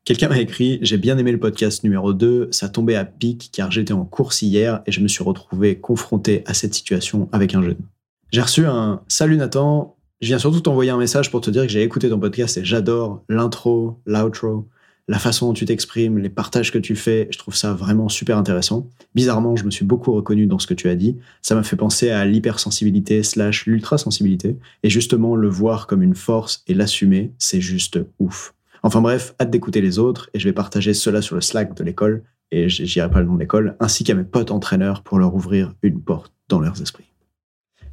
Quelqu'un 0.04 0.28
m'a 0.28 0.40
écrit 0.40 0.80
J'ai 0.82 0.96
bien 0.96 1.16
aimé 1.18 1.30
le 1.30 1.38
podcast 1.38 1.84
numéro 1.84 2.12
2, 2.12 2.48
ça 2.50 2.68
tombait 2.68 2.96
à 2.96 3.04
pic 3.04 3.50
car 3.52 3.70
j'étais 3.70 3.92
en 3.92 4.04
course 4.04 4.42
hier 4.42 4.82
et 4.84 4.90
je 4.90 5.00
me 5.00 5.06
suis 5.06 5.22
retrouvé 5.22 5.78
confronté 5.78 6.42
à 6.46 6.52
cette 6.52 6.74
situation 6.74 7.28
avec 7.30 7.54
un 7.54 7.62
jeune. 7.62 7.78
J'ai 8.32 8.40
reçu 8.40 8.66
un 8.66 9.02
Salut 9.06 9.36
Nathan, 9.36 9.94
je 10.20 10.26
viens 10.26 10.40
surtout 10.40 10.62
t'envoyer 10.62 10.90
un 10.90 10.98
message 10.98 11.30
pour 11.30 11.42
te 11.42 11.50
dire 11.52 11.62
que 11.62 11.68
j'ai 11.68 11.84
écouté 11.84 12.08
ton 12.08 12.18
podcast 12.18 12.56
et 12.56 12.64
j'adore 12.64 13.22
l'intro, 13.28 14.00
l'outro, 14.04 14.66
la 15.08 15.18
façon 15.18 15.48
dont 15.48 15.52
tu 15.52 15.64
t'exprimes, 15.64 16.18
les 16.18 16.28
partages 16.28 16.70
que 16.70 16.78
tu 16.78 16.94
fais, 16.94 17.28
je 17.30 17.38
trouve 17.38 17.56
ça 17.56 17.72
vraiment 17.72 18.08
super 18.08 18.38
intéressant. 18.38 18.88
Bizarrement, 19.14 19.56
je 19.56 19.64
me 19.64 19.70
suis 19.70 19.84
beaucoup 19.84 20.12
reconnu 20.12 20.46
dans 20.46 20.58
ce 20.58 20.66
que 20.66 20.74
tu 20.74 20.88
as 20.88 20.94
dit. 20.94 21.16
Ça 21.42 21.54
m'a 21.54 21.62
fait 21.62 21.76
penser 21.76 22.10
à 22.10 22.24
l'hypersensibilité 22.24 23.22
slash 23.22 23.66
l'ultrasensibilité. 23.66 24.56
Et 24.82 24.90
justement, 24.90 25.34
le 25.34 25.48
voir 25.48 25.86
comme 25.86 26.02
une 26.02 26.14
force 26.14 26.62
et 26.68 26.74
l'assumer, 26.74 27.32
c'est 27.38 27.60
juste 27.60 27.98
ouf. 28.20 28.54
Enfin 28.84 29.00
bref, 29.00 29.34
hâte 29.40 29.50
d'écouter 29.50 29.80
les 29.80 29.98
autres 29.98 30.30
et 30.34 30.40
je 30.40 30.48
vais 30.48 30.52
partager 30.52 30.94
cela 30.94 31.22
sur 31.22 31.34
le 31.34 31.40
Slack 31.40 31.74
de 31.74 31.84
l'école 31.84 32.22
et 32.50 32.68
j'irai 32.68 33.10
pas 33.10 33.20
le 33.20 33.26
nom 33.26 33.34
de 33.34 33.40
l'école, 33.40 33.76
ainsi 33.80 34.04
qu'à 34.04 34.14
mes 34.14 34.24
potes 34.24 34.50
entraîneurs 34.50 35.02
pour 35.02 35.18
leur 35.18 35.34
ouvrir 35.34 35.74
une 35.82 36.00
porte 36.00 36.32
dans 36.48 36.60
leurs 36.60 36.82
esprits. 36.82 37.11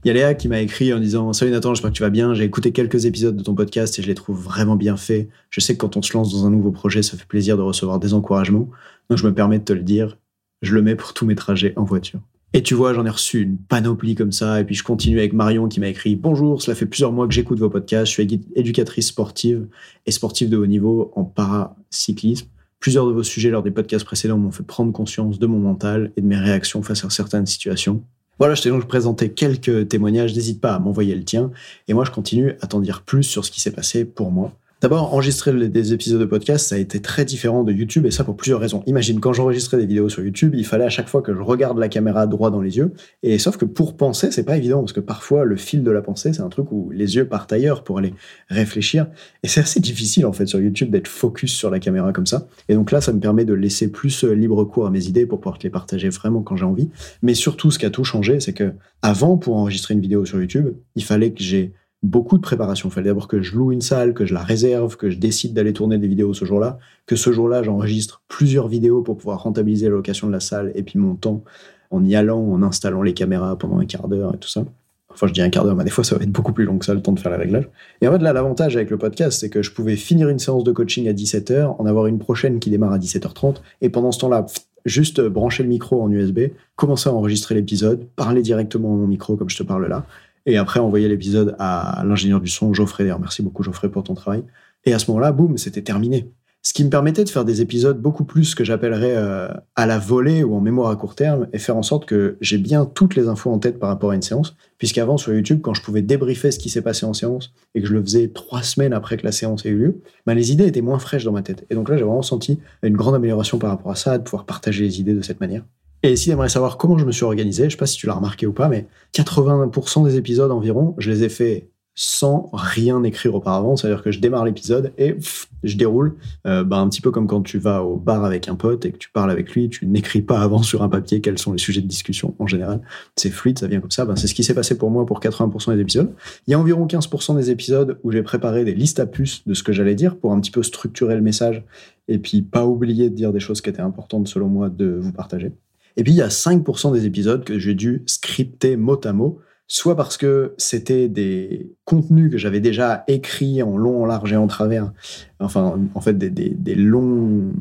Il 0.06 0.08
y 0.08 0.12
a 0.12 0.14
Léa 0.14 0.34
qui 0.34 0.48
m'a 0.48 0.62
écrit 0.62 0.94
en 0.94 1.00
disant 1.00 1.34
Salut 1.34 1.52
Nathan, 1.52 1.74
j'espère 1.74 1.92
que 1.92 1.98
tu 1.98 2.04
vas 2.04 2.10
bien. 2.10 2.34
J'ai 2.34 2.46
écouté 2.46 2.72
quelques 2.72 3.06
épisodes 3.06 3.36
de 3.36 3.44
ton 3.44 3.54
podcast 3.54 4.00
et 4.00 4.02
je 4.02 4.08
les 4.08 4.16
trouve 4.16 4.42
vraiment 4.42 4.78
bien 4.78 4.96
faits. 4.96 5.28
Je 5.50 5.60
sais 5.60 5.74
que 5.74 5.80
quand 5.80 5.98
on 5.98 6.02
se 6.02 6.14
lance 6.14 6.32
dans 6.32 6.46
un 6.46 6.50
nouveau 6.50 6.72
projet, 6.72 7.04
ça 7.04 7.18
fait 7.18 7.28
plaisir 7.28 7.58
de 7.58 7.64
recevoir 7.64 8.00
des 8.00 8.14
encouragements. 8.14 8.70
Donc 9.10 9.18
je 9.20 9.28
me 9.28 9.34
permets 9.34 9.60
de 9.60 9.66
te 9.66 9.74
le 9.74 9.82
dire. 9.82 10.18
Je 10.62 10.74
le 10.74 10.82
mets 10.82 10.96
pour 10.96 11.14
tous 11.14 11.26
mes 11.26 11.36
trajets 11.36 11.74
en 11.76 11.84
voiture. 11.84 12.22
Et 12.54 12.64
tu 12.64 12.76
vois, 12.76 12.94
j'en 12.94 13.06
ai 13.06 13.10
reçu 13.10 13.42
une 13.42 13.58
panoplie 13.58 14.16
comme 14.16 14.32
ça. 14.32 14.62
Et 14.62 14.64
puis 14.64 14.74
je 14.74 14.84
continue 14.84 15.20
avec 15.20 15.34
Marion 15.34 15.68
qui 15.68 15.82
m'a 15.82 15.90
écrit 15.90 16.16
Bonjour, 16.16 16.62
cela 16.62 16.76
fait 16.76 16.86
plusieurs 16.86 17.12
mois 17.12 17.28
que 17.28 17.34
j'écoute 17.34 17.60
vos 17.60 17.70
podcasts. 17.70 18.06
Je 18.06 18.22
suis 18.22 18.42
éducatrice 18.56 19.08
sportive 19.08 19.68
et 20.06 20.12
sportive 20.12 20.50
de 20.50 20.56
haut 20.56 20.66
niveau 20.66 21.12
en 21.18 21.26
paracyclisme. 21.26 22.48
Plusieurs 22.80 23.06
de 23.06 23.12
vos 23.12 23.24
sujets 23.24 23.50
lors 23.50 23.64
des 23.64 23.72
podcasts 23.72 24.06
précédents 24.06 24.38
m'ont 24.38 24.52
fait 24.52 24.64
prendre 24.64 24.94
conscience 24.94 25.40
de 25.40 25.46
mon 25.46 25.60
mental 25.60 26.14
et 26.16 26.22
de 26.22 26.26
mes 26.26 26.38
réactions 26.38 26.84
face 26.84 27.04
à 27.04 27.10
certaines 27.10 27.46
situations. 27.46 28.02
Voilà, 28.40 28.56
je 28.56 28.62
t'ai 28.62 28.70
donc 28.70 28.88
présenté 28.88 29.34
quelques 29.34 29.90
témoignages, 29.90 30.34
n'hésite 30.34 30.62
pas 30.62 30.74
à 30.74 30.80
m'envoyer 30.80 31.14
le 31.14 31.26
tien, 31.26 31.52
et 31.90 31.94
moi 31.94 32.06
je 32.06 32.12
continue 32.12 32.56
à 32.62 32.68
t'en 32.68 32.80
dire 32.80 33.02
plus 33.02 33.24
sur 33.24 33.44
ce 33.44 33.52
qui 33.52 33.60
s'est 33.60 33.74
passé 33.74 34.06
pour 34.06 34.32
moi. 34.32 34.54
D'abord, 34.82 35.14
enregistrer 35.14 35.52
des 35.68 35.92
épisodes 35.92 36.22
de 36.22 36.26
podcast, 36.26 36.70
ça 36.70 36.76
a 36.76 36.78
été 36.78 37.02
très 37.02 37.26
différent 37.26 37.66
de 37.66 37.74
YouTube 37.74 38.06
et 38.06 38.12
ça 38.12 38.24
pour 38.24 38.38
plusieurs 38.38 38.62
raisons. 38.62 38.82
Imagine, 38.88 39.20
quand 39.20 39.34
j'enregistrais 39.34 39.76
des 39.76 39.86
vidéos 39.86 40.08
sur 40.08 40.24
YouTube, 40.24 40.56
il 40.56 40.66
fallait 40.66 40.86
à 40.86 40.90
chaque 40.90 41.10
fois 41.10 41.22
que 41.22 41.36
je 41.36 41.42
regarde 41.42 41.78
la 41.78 41.90
caméra 41.90 42.28
droit 42.28 42.50
dans 42.50 42.62
les 42.62 42.78
yeux. 42.78 42.94
Et 43.22 43.40
sauf 43.40 43.58
que 43.58 43.66
pour 43.66 43.98
penser, 43.98 44.32
c'est 44.32 44.46
pas 44.46 44.56
évident 44.56 44.80
parce 44.80 44.94
que 44.94 45.02
parfois 45.02 45.44
le 45.44 45.58
fil 45.58 45.84
de 45.84 45.92
la 45.92 46.02
pensée, 46.02 46.32
c'est 46.32 46.42
un 46.42 46.48
truc 46.48 46.72
où 46.72 46.92
les 46.92 47.18
yeux 47.18 47.28
partent 47.28 47.52
ailleurs 47.52 47.84
pour 47.84 47.98
aller 47.98 48.14
réfléchir. 48.48 49.08
Et 49.44 49.50
c'est 49.50 49.60
assez 49.60 49.82
difficile 49.82 50.26
en 50.26 50.32
fait 50.32 50.46
sur 50.46 50.62
YouTube 50.62 50.92
d'être 50.92 51.10
focus 51.10 51.52
sur 51.52 51.70
la 51.70 51.80
caméra 51.80 52.14
comme 52.14 52.26
ça. 52.26 52.48
Et 52.70 52.76
donc 52.76 52.92
là, 52.92 53.02
ça 53.02 53.12
me 53.12 53.20
permet 53.20 53.44
de 53.44 53.54
laisser 53.54 53.92
plus 53.92 54.24
euh, 54.24 54.32
libre 54.32 54.64
cours 54.64 54.86
à 54.86 54.92
mes 54.92 55.08
idées 55.08 55.26
pour 55.26 55.42
pouvoir 55.42 55.58
te 55.58 55.64
les 55.64 55.72
partager 55.72 56.08
vraiment 56.08 56.42
quand 56.42 56.56
j'ai 56.56 56.64
envie. 56.64 56.90
Mais 57.22 57.34
surtout, 57.34 57.70
ce 57.70 57.80
qui 57.80 57.86
a 57.86 57.90
tout 57.90 58.06
changé, 58.06 58.40
c'est 58.40 58.54
que 58.54 58.72
avant, 59.02 59.38
pour 59.38 59.58
enregistrer 59.58 59.94
une 59.94 60.02
vidéo 60.02 60.26
sur 60.26 60.40
YouTube, 60.40 60.70
il 60.96 61.04
fallait 61.04 61.32
que 61.32 61.44
j'ai 61.44 61.74
beaucoup 62.04 62.38
de 62.38 62.42
préparation. 62.42 62.90
Il 62.90 62.92
fallait 62.92 63.10
d'abord 63.10 63.28
que 63.28 63.42
je 63.42 63.56
loue 63.56 63.72
une 63.72 63.82
salle, 63.82 64.14
que 64.14 64.26
je 64.26 64.34
la 64.34 64.44
réserve, 64.44 64.98
que 64.98 65.10
je 65.10 65.18
décide 65.18 65.54
d'aller 65.54 65.74
tourner 65.74 65.98
des 65.98 66.08
vidéos 66.08 66.34
ce 66.34 66.46
jour-là, 66.46 66.80
que 67.06 67.16
ce 67.16 67.32
jour-là, 67.32 67.64
j'enregistre 67.64 68.22
plusieurs 68.28 68.68
vidéos 68.68 69.02
pour 69.02 69.18
pouvoir 69.18 69.44
rentabiliser 69.44 69.88
la 69.88 69.96
location 69.96 70.28
de 70.28 70.32
la 70.32 70.40
salle 70.40 70.72
et 70.76 70.84
puis 70.84 71.00
mon 71.00 71.16
temps 71.16 71.44
en 71.92 72.04
y 72.04 72.16
allant, 72.16 72.40
en 72.40 72.62
installant 72.64 73.02
les 73.02 73.14
caméras 73.14 73.58
pendant 73.58 73.80
un 73.80 73.86
quart 73.86 74.08
d'heure 74.08 74.36
et 74.36 74.38
tout 74.38 74.50
ça. 74.50 74.64
Enfin, 75.12 75.26
je 75.28 75.34
dis 75.34 75.42
un 75.42 75.50
quart 75.50 75.66
d'heure, 75.66 75.76
mais 75.76 75.84
des 75.84 75.90
fois, 75.90 76.04
ça 76.04 76.16
va 76.16 76.24
être 76.24 76.32
beaucoup 76.32 76.54
plus 76.54 76.66
long 76.66 76.78
que 76.78 76.86
ça, 76.86 76.94
le 76.94 77.02
temps 77.02 77.12
de 77.12 77.20
faire 77.20 77.32
les 77.32 77.38
réglages. 77.38 77.68
Et 78.02 78.08
en 78.08 78.12
fait, 78.12 78.20
là, 78.20 78.32
l'avantage 78.32 78.76
avec 78.76 78.92
le 78.92 78.98
podcast, 78.98 79.40
c'est 79.40 79.50
que 79.50 79.64
je 79.64 79.72
pouvais 79.72 79.96
finir 79.96 80.30
une 80.30 80.38
séance 80.38 80.64
de 80.64 80.72
coaching 80.72 81.10
à 81.10 81.14
17h, 81.14 81.76
en 81.80 81.86
avoir 81.88 82.06
une 82.06 82.20
prochaine 82.20 82.60
qui 82.60 82.70
démarre 82.70 82.94
à 82.94 83.00
17h30, 83.00 83.56
et 83.82 83.90
pendant 83.90 84.12
ce 84.12 84.20
temps-là, 84.20 84.46
juste 84.86 85.20
brancher 85.22 85.64
le 85.64 85.70
micro 85.70 86.02
en 86.02 86.12
USB, 86.12 86.52
commencer 86.76 87.10
à 87.10 87.14
enregistrer 87.14 87.56
l'épisode, 87.56 88.06
parler 88.16 88.42
directement 88.42 88.94
à 88.94 88.98
mon 88.98 89.08
micro 89.08 89.36
comme 89.36 89.50
je 89.50 89.58
te 89.58 89.64
parle 89.64 89.88
là, 89.88 90.06
et 90.46 90.58
après 90.58 90.80
envoyer 90.80 91.08
l'épisode 91.08 91.56
à 91.60 92.04
l'ingénieur 92.06 92.42
du 92.42 92.50
son, 92.50 92.74
Geoffrey. 92.74 93.04
D'ailleurs, 93.04 93.20
merci 93.20 93.42
beaucoup 93.42 93.64
Geoffrey 93.64 93.90
pour 93.90 94.04
ton 94.04 94.14
travail. 94.14 94.44
Et 94.86 94.94
à 94.94 95.00
ce 95.00 95.12
moment-là, 95.12 95.32
boum, 95.32 95.58
c'était 95.58 95.82
terminé. 95.82 96.32
Ce 96.62 96.74
qui 96.74 96.84
me 96.84 96.90
permettait 96.90 97.24
de 97.24 97.30
faire 97.30 97.46
des 97.46 97.62
épisodes 97.62 98.02
beaucoup 98.02 98.26
plus 98.26 98.54
que 98.54 98.66
j'appellerais 98.66 99.16
euh, 99.16 99.48
à 99.78 99.86
la 99.86 99.98
volée 99.98 100.44
ou 100.44 100.56
en 100.56 100.60
mémoire 100.60 100.90
à 100.90 100.98
court 100.98 101.16
terme 101.16 101.48
et 101.54 101.58
faire 101.58 101.78
en 101.78 101.84
sorte 101.84 102.06
que 102.06 102.38
j'ai 102.42 102.58
bien 102.58 102.86
toutes 102.86 103.16
les 103.16 103.30
infos 103.30 103.50
en 103.50 103.60
tête 103.60 103.80
par 103.80 103.88
rapport 103.88 104.12
à 104.12 104.16
une 104.16 104.22
séance. 104.22 104.58
Puisqu'avant, 104.78 105.18
sur 105.18 105.34
YouTube, 105.34 105.62
quand 105.62 105.74
je 105.74 105.82
pouvais 105.82 106.02
débriefer 106.02 106.52
ce 106.52 106.60
qui 106.60 106.70
s'est 106.70 106.82
passé 106.82 107.06
en 107.06 107.14
séance 107.14 107.54
et 107.76 107.82
que 107.82 107.88
je 107.88 107.94
le 107.94 108.02
faisais 108.02 108.28
trois 108.28 108.62
semaines 108.62 108.92
après 108.92 109.16
que 109.16 109.26
la 109.26 109.32
séance 109.32 109.66
ait 109.66 109.70
eu 109.70 109.78
lieu, 109.78 110.02
ben, 110.26 110.34
les 110.34 110.52
idées 110.52 110.68
étaient 110.68 110.82
moins 110.82 111.00
fraîches 111.00 111.24
dans 111.24 111.32
ma 111.32 111.44
tête. 111.44 111.66
Et 111.70 111.76
donc 111.76 111.88
là, 111.88 111.96
j'ai 111.96 112.04
vraiment 112.04 112.22
senti 112.22 112.60
une 112.84 112.98
grande 112.98 113.16
amélioration 113.16 113.58
par 113.58 113.70
rapport 113.70 113.92
à 113.92 113.96
ça, 113.96 114.18
de 114.18 114.24
pouvoir 114.24 114.46
partager 114.46 114.84
les 114.84 115.00
idées 115.00 115.14
de 115.14 115.22
cette 115.22 115.40
manière. 115.40 115.64
Et 116.04 116.16
si 116.16 116.26
tu 116.26 116.32
aimerais 116.32 116.50
savoir 116.50 116.78
comment 116.78 116.98
je 116.98 117.06
me 117.06 117.12
suis 117.12 117.26
organisé, 117.26 117.66
je 117.66 117.72
sais 117.72 117.78
pas 117.78 117.86
si 117.86 117.98
tu 117.98 118.08
l'as 118.08 118.14
remarqué 118.14 118.48
ou 118.48 118.54
pas, 118.54 118.70
mais 118.70 118.88
80% 119.14 120.06
des 120.06 120.16
épisodes 120.16 120.52
environ, 120.52 120.96
je 120.98 121.12
les 121.12 121.24
ai 121.24 121.30
faits 121.30 121.70
sans 122.02 122.50
rien 122.54 123.04
écrire 123.04 123.36
auparavant. 123.36 123.76
C'est-à-dire 123.76 124.02
que 124.02 124.10
je 124.10 124.22
démarre 124.22 124.46
l'épisode 124.46 124.94
et 124.98 125.18
je 125.64 125.76
déroule. 125.76 126.16
Euh, 126.48 126.64
bah, 126.64 126.78
un 126.78 126.88
petit 126.88 127.02
peu 127.02 127.12
comme 127.12 127.28
quand 127.28 127.42
tu 127.42 127.58
vas 127.58 127.84
au 127.84 127.98
bar 127.98 128.24
avec 128.24 128.48
un 128.48 128.56
pote 128.56 128.86
et 128.86 128.94
que 128.94 128.98
tu 128.98 129.12
parles 129.12 129.30
avec 129.30 129.52
lui, 129.52 129.68
tu 129.68 129.86
n'écris 129.86 130.22
pas 130.22 130.40
avant 130.40 130.64
sur 130.64 130.82
un 130.82 130.88
papier 130.88 131.20
quels 131.20 131.38
sont 131.38 131.52
les 131.52 131.58
sujets 131.58 131.82
de 131.82 131.88
discussion 131.88 132.36
en 132.40 132.48
général. 132.48 132.80
C'est 133.18 133.30
fluide, 133.30 133.60
ça 133.60 133.68
vient 133.68 133.82
comme 133.82 133.92
ça. 133.92 134.06
Ben, 134.06 134.16
c'est 134.16 134.28
ce 134.28 134.34
qui 134.34 134.46
s'est 134.46 134.54
passé 134.54 134.78
pour 134.78 134.92
moi 134.92 135.06
pour 135.06 135.20
80% 135.20 135.76
des 135.76 135.82
épisodes. 135.82 136.14
Il 136.48 136.52
y 136.52 136.54
a 136.54 136.60
environ 136.60 136.88
15% 136.88 137.36
des 137.36 137.52
épisodes 137.52 138.00
où 138.04 138.14
j'ai 138.14 138.24
préparé 138.24 138.64
des 138.64 138.76
listes 138.76 139.02
à 139.02 139.06
puces 139.06 139.46
de 139.46 139.54
ce 139.54 139.64
que 139.64 139.74
j'allais 139.74 139.96
dire 139.96 140.16
pour 140.16 140.32
un 140.32 140.40
petit 140.40 140.52
peu 140.52 140.64
structurer 140.64 141.16
le 141.16 141.22
message 141.22 141.66
et 142.08 142.18
puis 142.18 142.42
pas 142.42 142.66
oublier 142.66 143.10
de 143.10 143.16
dire 143.16 143.34
des 143.34 143.42
choses 143.42 143.60
qui 143.60 143.70
étaient 143.70 143.82
importantes 143.82 144.30
selon 144.30 144.48
moi 144.48 144.70
de 144.70 144.98
vous 145.02 145.12
partager. 145.12 145.52
Et 145.98 146.04
puis 146.04 146.14
il 146.14 146.18
y 146.18 146.22
a 146.22 146.30
5% 146.30 146.94
des 146.94 147.06
épisodes 147.06 147.44
que 147.44 147.60
j'ai 147.60 147.74
dû 147.74 148.04
scripter 148.06 148.76
mot 148.78 149.00
à 149.04 149.14
mot, 149.14 149.40
soit 149.68 149.96
parce 149.96 150.18
que 150.18 150.54
c'était 150.58 151.08
des 151.08 151.72
contenus 151.86 152.32
que 152.32 152.38
j'avais 152.38 152.60
déjà 152.60 153.04
écrits 153.08 153.62
en 153.62 153.78
long, 153.78 154.04
en 154.04 154.06
large 154.06 154.34
et 154.34 154.36
en 154.36 154.48
travers, 154.48 154.92
enfin 155.40 155.80
en 155.94 156.02
fait 156.02 156.18
des, 156.18 156.76
longs 156.76 157.54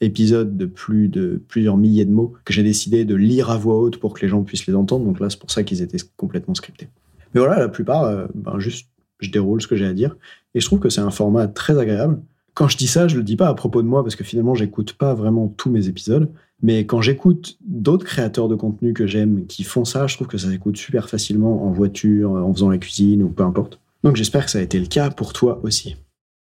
épisodes 0.00 0.56
de 0.56 0.66
plus 0.66 1.08
de 1.08 1.42
plusieurs 1.48 1.76
milliers 1.76 2.04
de 2.04 2.12
mots 2.12 2.34
que 2.44 2.52
j'ai 2.52 2.62
décidé 2.62 3.04
de 3.04 3.16
lire 3.16 3.50
à 3.50 3.58
voix 3.58 3.76
haute 3.78 3.98
pour 3.98 4.14
que 4.14 4.20
les 4.22 4.28
gens 4.28 4.44
puissent 4.44 4.66
les 4.66 4.74
entendre. 4.74 5.04
Donc 5.04 5.18
là, 5.18 5.28
c'est 5.28 5.40
pour 5.40 5.50
ça 5.50 5.64
qu'ils 5.64 5.82
étaient 5.82 5.98
complètement 6.16 6.54
scriptés. 6.54 6.88
Mais 7.34 7.40
voilà, 7.40 7.58
la 7.58 7.68
plupart, 7.68 8.04
euh, 8.04 8.26
ben 8.34 8.60
juste, 8.60 8.88
je 9.18 9.30
déroule 9.30 9.60
ce 9.60 9.66
que 9.66 9.74
j'ai 9.74 9.86
à 9.86 9.92
dire. 9.92 10.16
Et 10.54 10.60
je 10.60 10.66
trouve 10.66 10.78
que 10.78 10.88
c'est 10.88 11.00
un 11.00 11.10
format 11.10 11.48
très 11.48 11.76
agréable. 11.78 12.20
Quand 12.58 12.66
je 12.66 12.76
dis 12.76 12.88
ça, 12.88 13.06
je 13.06 13.16
le 13.16 13.22
dis 13.22 13.36
pas 13.36 13.46
à 13.46 13.54
propos 13.54 13.82
de 13.82 13.86
moi 13.86 14.02
parce 14.02 14.16
que 14.16 14.24
finalement, 14.24 14.56
j'écoute 14.56 14.94
pas 14.94 15.14
vraiment 15.14 15.46
tous 15.46 15.70
mes 15.70 15.86
épisodes. 15.86 16.28
Mais 16.60 16.86
quand 16.86 17.00
j'écoute 17.00 17.56
d'autres 17.64 18.04
créateurs 18.04 18.48
de 18.48 18.56
contenu 18.56 18.94
que 18.94 19.06
j'aime 19.06 19.46
qui 19.46 19.62
font 19.62 19.84
ça, 19.84 20.08
je 20.08 20.16
trouve 20.16 20.26
que 20.26 20.38
ça 20.38 20.50
s'écoute 20.50 20.76
super 20.76 21.08
facilement 21.08 21.64
en 21.64 21.70
voiture, 21.70 22.32
en 22.32 22.52
faisant 22.52 22.68
la 22.68 22.78
cuisine 22.78 23.22
ou 23.22 23.28
peu 23.28 23.44
importe. 23.44 23.78
Donc 24.02 24.16
j'espère 24.16 24.44
que 24.44 24.50
ça 24.50 24.58
a 24.58 24.62
été 24.62 24.80
le 24.80 24.86
cas 24.86 25.08
pour 25.10 25.32
toi 25.32 25.60
aussi. 25.62 25.94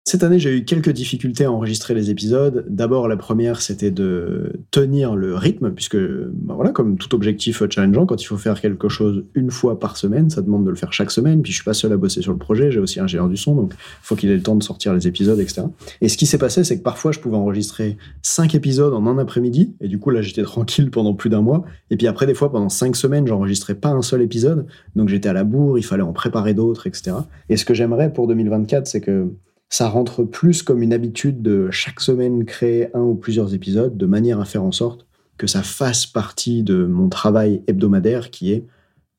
Cette 0.07 0.23
année, 0.23 0.39
j'ai 0.39 0.59
eu 0.59 0.63
quelques 0.63 0.91
difficultés 0.91 1.43
à 1.43 1.51
enregistrer 1.51 1.93
les 1.93 2.09
épisodes. 2.09 2.63
D'abord, 2.69 3.09
la 3.09 3.17
première, 3.17 3.59
c'était 3.59 3.91
de 3.91 4.53
tenir 4.71 5.17
le 5.17 5.35
rythme, 5.35 5.71
puisque, 5.71 5.97
bah 5.97 6.53
voilà, 6.53 6.71
comme 6.71 6.97
tout 6.97 7.13
objectif 7.13 7.61
challengeant, 7.69 8.05
quand 8.05 8.21
il 8.21 8.25
faut 8.25 8.37
faire 8.37 8.61
quelque 8.61 8.87
chose 8.87 9.25
une 9.35 9.51
fois 9.51 9.81
par 9.81 9.97
semaine, 9.97 10.29
ça 10.29 10.41
demande 10.41 10.63
de 10.63 10.69
le 10.69 10.77
faire 10.77 10.93
chaque 10.93 11.11
semaine. 11.11 11.41
Puis 11.41 11.51
je 11.51 11.57
suis 11.57 11.65
pas 11.65 11.73
seul 11.73 11.91
à 11.91 11.97
bosser 11.97 12.21
sur 12.21 12.31
le 12.31 12.37
projet, 12.37 12.71
j'ai 12.71 12.79
aussi 12.79 13.01
un 13.01 13.07
gérant 13.07 13.27
du 13.27 13.35
son, 13.35 13.53
donc 13.53 13.73
faut 14.01 14.15
qu'il 14.15 14.29
ait 14.29 14.37
le 14.37 14.41
temps 14.41 14.55
de 14.55 14.63
sortir 14.63 14.93
les 14.93 15.09
épisodes, 15.09 15.41
etc. 15.41 15.63
Et 15.99 16.07
ce 16.07 16.15
qui 16.15 16.25
s'est 16.25 16.37
passé, 16.37 16.63
c'est 16.63 16.77
que 16.77 16.83
parfois, 16.83 17.11
je 17.11 17.19
pouvais 17.19 17.35
enregistrer 17.35 17.97
cinq 18.21 18.55
épisodes 18.55 18.93
en 18.93 19.07
un 19.07 19.17
après-midi, 19.17 19.73
et 19.81 19.89
du 19.89 19.99
coup, 19.99 20.11
là, 20.11 20.21
j'étais 20.21 20.43
tranquille 20.43 20.89
pendant 20.89 21.15
plus 21.15 21.29
d'un 21.29 21.41
mois. 21.41 21.65
Et 21.91 21.97
puis 21.97 22.07
après, 22.07 22.27
des 22.27 22.33
fois, 22.33 22.49
pendant 22.49 22.69
cinq 22.69 22.95
semaines, 22.95 23.27
j'enregistrais 23.27 23.75
pas 23.75 23.89
un 23.89 24.01
seul 24.01 24.21
épisode, 24.21 24.67
donc 24.95 25.09
j'étais 25.09 25.27
à 25.27 25.33
la 25.33 25.43
bourre, 25.43 25.77
il 25.77 25.83
fallait 25.83 26.01
en 26.01 26.13
préparer 26.13 26.53
d'autres, 26.53 26.87
etc. 26.87 27.13
Et 27.49 27.57
ce 27.57 27.65
que 27.65 27.73
j'aimerais 27.73 28.13
pour 28.13 28.27
2024, 28.27 28.87
c'est 28.87 29.01
que 29.01 29.33
ça 29.69 29.89
rentre 29.89 30.23
plus 30.23 30.63
comme 30.63 30.81
une 30.81 30.93
habitude 30.93 31.41
de 31.41 31.69
chaque 31.71 31.99
semaine 31.99 32.45
créer 32.45 32.95
un 32.95 33.01
ou 33.01 33.15
plusieurs 33.15 33.53
épisodes 33.53 33.97
de 33.97 34.05
manière 34.05 34.39
à 34.39 34.45
faire 34.45 34.63
en 34.63 34.71
sorte 34.71 35.05
que 35.37 35.47
ça 35.47 35.61
fasse 35.61 36.05
partie 36.05 36.63
de 36.63 36.85
mon 36.85 37.09
travail 37.09 37.61
hebdomadaire 37.67 38.31
qui 38.31 38.51
est 38.51 38.65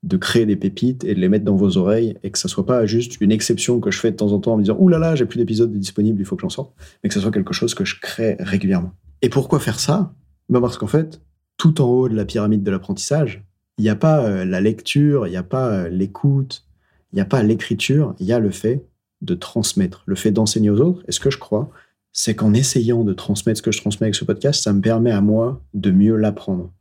de 0.04 0.16
créer 0.16 0.46
des 0.46 0.56
pépites 0.56 1.04
et 1.04 1.14
de 1.14 1.20
les 1.20 1.28
mettre 1.28 1.44
dans 1.44 1.56
vos 1.56 1.76
oreilles 1.76 2.16
et 2.22 2.30
que 2.30 2.38
ça 2.38 2.48
soit 2.48 2.64
pas 2.64 2.86
juste 2.86 3.20
une 3.20 3.32
exception 3.32 3.80
que 3.80 3.90
je 3.90 3.98
fais 3.98 4.12
de 4.12 4.16
temps 4.16 4.32
en 4.32 4.38
temps 4.38 4.52
en 4.54 4.56
me 4.56 4.62
disant 4.62 4.76
ouh 4.78 4.88
là 4.88 4.98
là 4.98 5.16
j'ai 5.16 5.26
plus 5.26 5.38
d'épisodes 5.38 5.72
disponibles 5.72 6.20
il 6.20 6.24
faut 6.24 6.36
que 6.36 6.42
j'en 6.42 6.48
sorte 6.48 6.72
mais 7.02 7.08
que 7.08 7.14
ça 7.14 7.20
soit 7.20 7.32
quelque 7.32 7.52
chose 7.52 7.74
que 7.74 7.84
je 7.84 8.00
crée 8.00 8.36
régulièrement. 8.38 8.92
Et 9.22 9.28
pourquoi 9.28 9.58
faire 9.58 9.80
ça? 9.80 10.12
Ben 10.48 10.60
parce 10.60 10.78
qu'en 10.78 10.86
fait 10.86 11.20
tout 11.56 11.80
en 11.80 11.86
haut 11.86 12.08
de 12.08 12.14
la 12.14 12.24
pyramide 12.24 12.62
de 12.62 12.70
l'apprentissage 12.70 13.44
il 13.78 13.82
n'y 13.82 13.90
a 13.90 13.96
pas 13.96 14.24
euh, 14.24 14.44
la 14.44 14.60
lecture 14.60 15.26
il 15.26 15.30
n'y 15.30 15.36
a 15.36 15.42
pas 15.42 15.68
euh, 15.68 15.88
l'écoute 15.88 16.64
il 17.12 17.16
n'y 17.16 17.20
a 17.20 17.24
pas 17.24 17.42
l'écriture 17.42 18.14
il 18.20 18.26
y 18.26 18.32
a 18.32 18.38
le 18.38 18.50
fait 18.50 18.84
de 19.20 19.34
transmettre, 19.34 20.02
le 20.06 20.14
fait 20.14 20.30
d'enseigner 20.30 20.70
aux 20.70 20.80
autres. 20.80 21.02
Et 21.08 21.12
ce 21.12 21.20
que 21.20 21.30
je 21.30 21.38
crois, 21.38 21.70
c'est 22.12 22.34
qu'en 22.34 22.54
essayant 22.54 23.04
de 23.04 23.12
transmettre 23.12 23.58
ce 23.58 23.62
que 23.62 23.72
je 23.72 23.80
transmets 23.80 24.06
avec 24.06 24.14
ce 24.14 24.24
podcast, 24.24 24.62
ça 24.62 24.72
me 24.72 24.80
permet 24.80 25.10
à 25.10 25.20
moi 25.20 25.62
de 25.74 25.90
mieux 25.90 26.16
l'apprendre. 26.16 26.72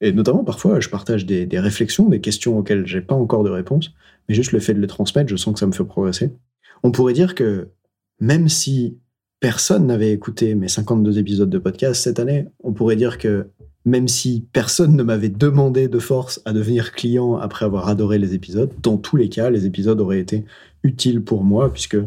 Et 0.00 0.12
notamment, 0.12 0.44
parfois, 0.44 0.80
je 0.80 0.88
partage 0.88 1.24
des, 1.24 1.48
réflexions, 1.58 2.08
des 2.08 2.20
questions 2.20 2.58
auxquelles 2.58 2.86
j'ai 2.86 3.00
pas 3.00 3.14
encore 3.14 3.44
de 3.44 3.50
réponse, 3.50 3.92
mais 4.28 4.34
juste 4.34 4.52
le 4.52 4.60
fait 4.60 4.74
de 4.74 4.80
les 4.80 4.86
transmettre, 4.86 5.30
je 5.30 5.36
sens 5.36 5.54
que 5.54 5.60
ça 5.60 5.66
me 5.66 5.72
fait 5.72 5.84
progresser. 5.84 6.32
On 6.82 6.90
pourrait 6.90 7.14
dire 7.14 7.34
que 7.34 7.68
même 8.20 8.48
si 8.48 8.98
personne 9.40 9.86
n'avait 9.86 10.12
écouté 10.12 10.54
mes 10.54 10.68
52 10.68 11.18
épisodes 11.18 11.50
de 11.50 11.58
podcast 11.58 12.02
cette 12.02 12.18
année, 12.18 12.46
on 12.62 12.72
pourrait 12.72 12.96
dire 12.96 13.18
que 13.18 13.48
même 13.84 14.08
si 14.08 14.46
personne 14.52 14.96
ne 14.96 15.02
m'avait 15.02 15.28
demandé 15.28 15.88
de 15.88 15.98
force 15.98 16.42
à 16.44 16.52
devenir 16.52 16.92
client 16.92 17.36
après 17.36 17.64
avoir 17.64 17.88
adoré 17.88 18.18
les 18.18 18.34
épisodes, 18.34 18.70
dans 18.82 18.98
tous 18.98 19.16
les 19.16 19.28
cas, 19.28 19.48
les 19.48 19.64
épisodes 19.64 20.00
auraient 20.00 20.18
été 20.18 20.44
utile 20.86 21.22
pour 21.22 21.44
moi, 21.44 21.72
puisque 21.72 21.98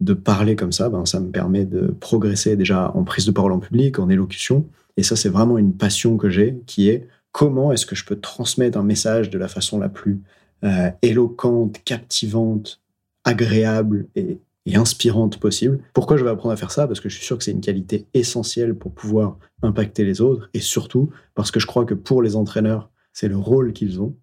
de 0.00 0.12
parler 0.14 0.56
comme 0.56 0.72
ça, 0.72 0.88
ben, 0.88 1.06
ça 1.06 1.20
me 1.20 1.30
permet 1.30 1.64
de 1.64 1.94
progresser 2.00 2.56
déjà 2.56 2.90
en 2.94 3.04
prise 3.04 3.26
de 3.26 3.30
parole 3.30 3.52
en 3.52 3.58
public, 3.60 3.98
en 3.98 4.08
élocution. 4.08 4.66
Et 4.96 5.02
ça, 5.02 5.16
c'est 5.16 5.28
vraiment 5.28 5.58
une 5.58 5.74
passion 5.74 6.16
que 6.16 6.28
j'ai, 6.28 6.60
qui 6.66 6.88
est 6.88 7.08
comment 7.32 7.72
est-ce 7.72 7.86
que 7.86 7.96
je 7.96 8.04
peux 8.04 8.16
transmettre 8.16 8.78
un 8.78 8.82
message 8.82 9.30
de 9.30 9.38
la 9.38 9.48
façon 9.48 9.78
la 9.78 9.88
plus 9.88 10.20
euh, 10.64 10.90
éloquente, 11.02 11.82
captivante, 11.84 12.80
agréable 13.24 14.06
et 14.14 14.38
et 14.66 14.76
inspirante 14.76 15.38
possible. 15.38 15.80
Pourquoi 15.92 16.16
je 16.16 16.24
vais 16.24 16.30
apprendre 16.30 16.52
à 16.52 16.56
faire 16.56 16.70
ça? 16.70 16.86
Parce 16.86 17.00
que 17.00 17.08
je 17.08 17.16
suis 17.16 17.24
sûr 17.24 17.36
que 17.36 17.44
c'est 17.44 17.50
une 17.50 17.60
qualité 17.60 18.06
essentielle 18.14 18.74
pour 18.74 18.92
pouvoir 18.92 19.38
impacter 19.62 20.04
les 20.04 20.20
autres, 20.20 20.48
et 20.54 20.60
surtout 20.60 21.10
parce 21.34 21.50
que 21.50 21.60
je 21.60 21.66
crois 21.66 21.84
que 21.84 21.94
pour 21.94 22.22
les 22.22 22.36
entraîneurs, 22.36 22.90
c'est 23.12 23.28
le 23.28 23.36
rôle 23.36 23.72
qu'ils 23.72 24.00
ont, 24.00 24.14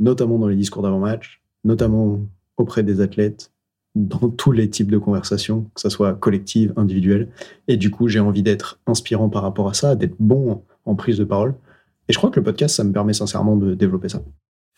notamment 0.00 0.38
dans 0.38 0.48
les 0.48 0.56
discours 0.56 0.82
d'avant-match, 0.82 1.42
notamment 1.64 2.20
auprès 2.56 2.82
des 2.82 3.00
athlètes, 3.00 3.52
dans 4.06 4.28
tous 4.28 4.52
les 4.52 4.70
types 4.70 4.90
de 4.90 4.98
conversations, 4.98 5.66
que 5.74 5.80
ce 5.80 5.88
soit 5.88 6.14
collective, 6.14 6.72
individuelle. 6.76 7.28
Et 7.66 7.76
du 7.76 7.90
coup, 7.90 8.08
j'ai 8.08 8.20
envie 8.20 8.42
d'être 8.42 8.78
inspirant 8.86 9.28
par 9.28 9.42
rapport 9.42 9.68
à 9.68 9.74
ça, 9.74 9.96
d'être 9.96 10.16
bon 10.18 10.62
en 10.84 10.94
prise 10.94 11.18
de 11.18 11.24
parole. 11.24 11.54
Et 12.08 12.12
je 12.12 12.18
crois 12.18 12.30
que 12.30 12.38
le 12.38 12.44
podcast, 12.44 12.76
ça 12.76 12.84
me 12.84 12.92
permet 12.92 13.12
sincèrement 13.12 13.56
de 13.56 13.74
développer 13.74 14.08
ça. 14.08 14.22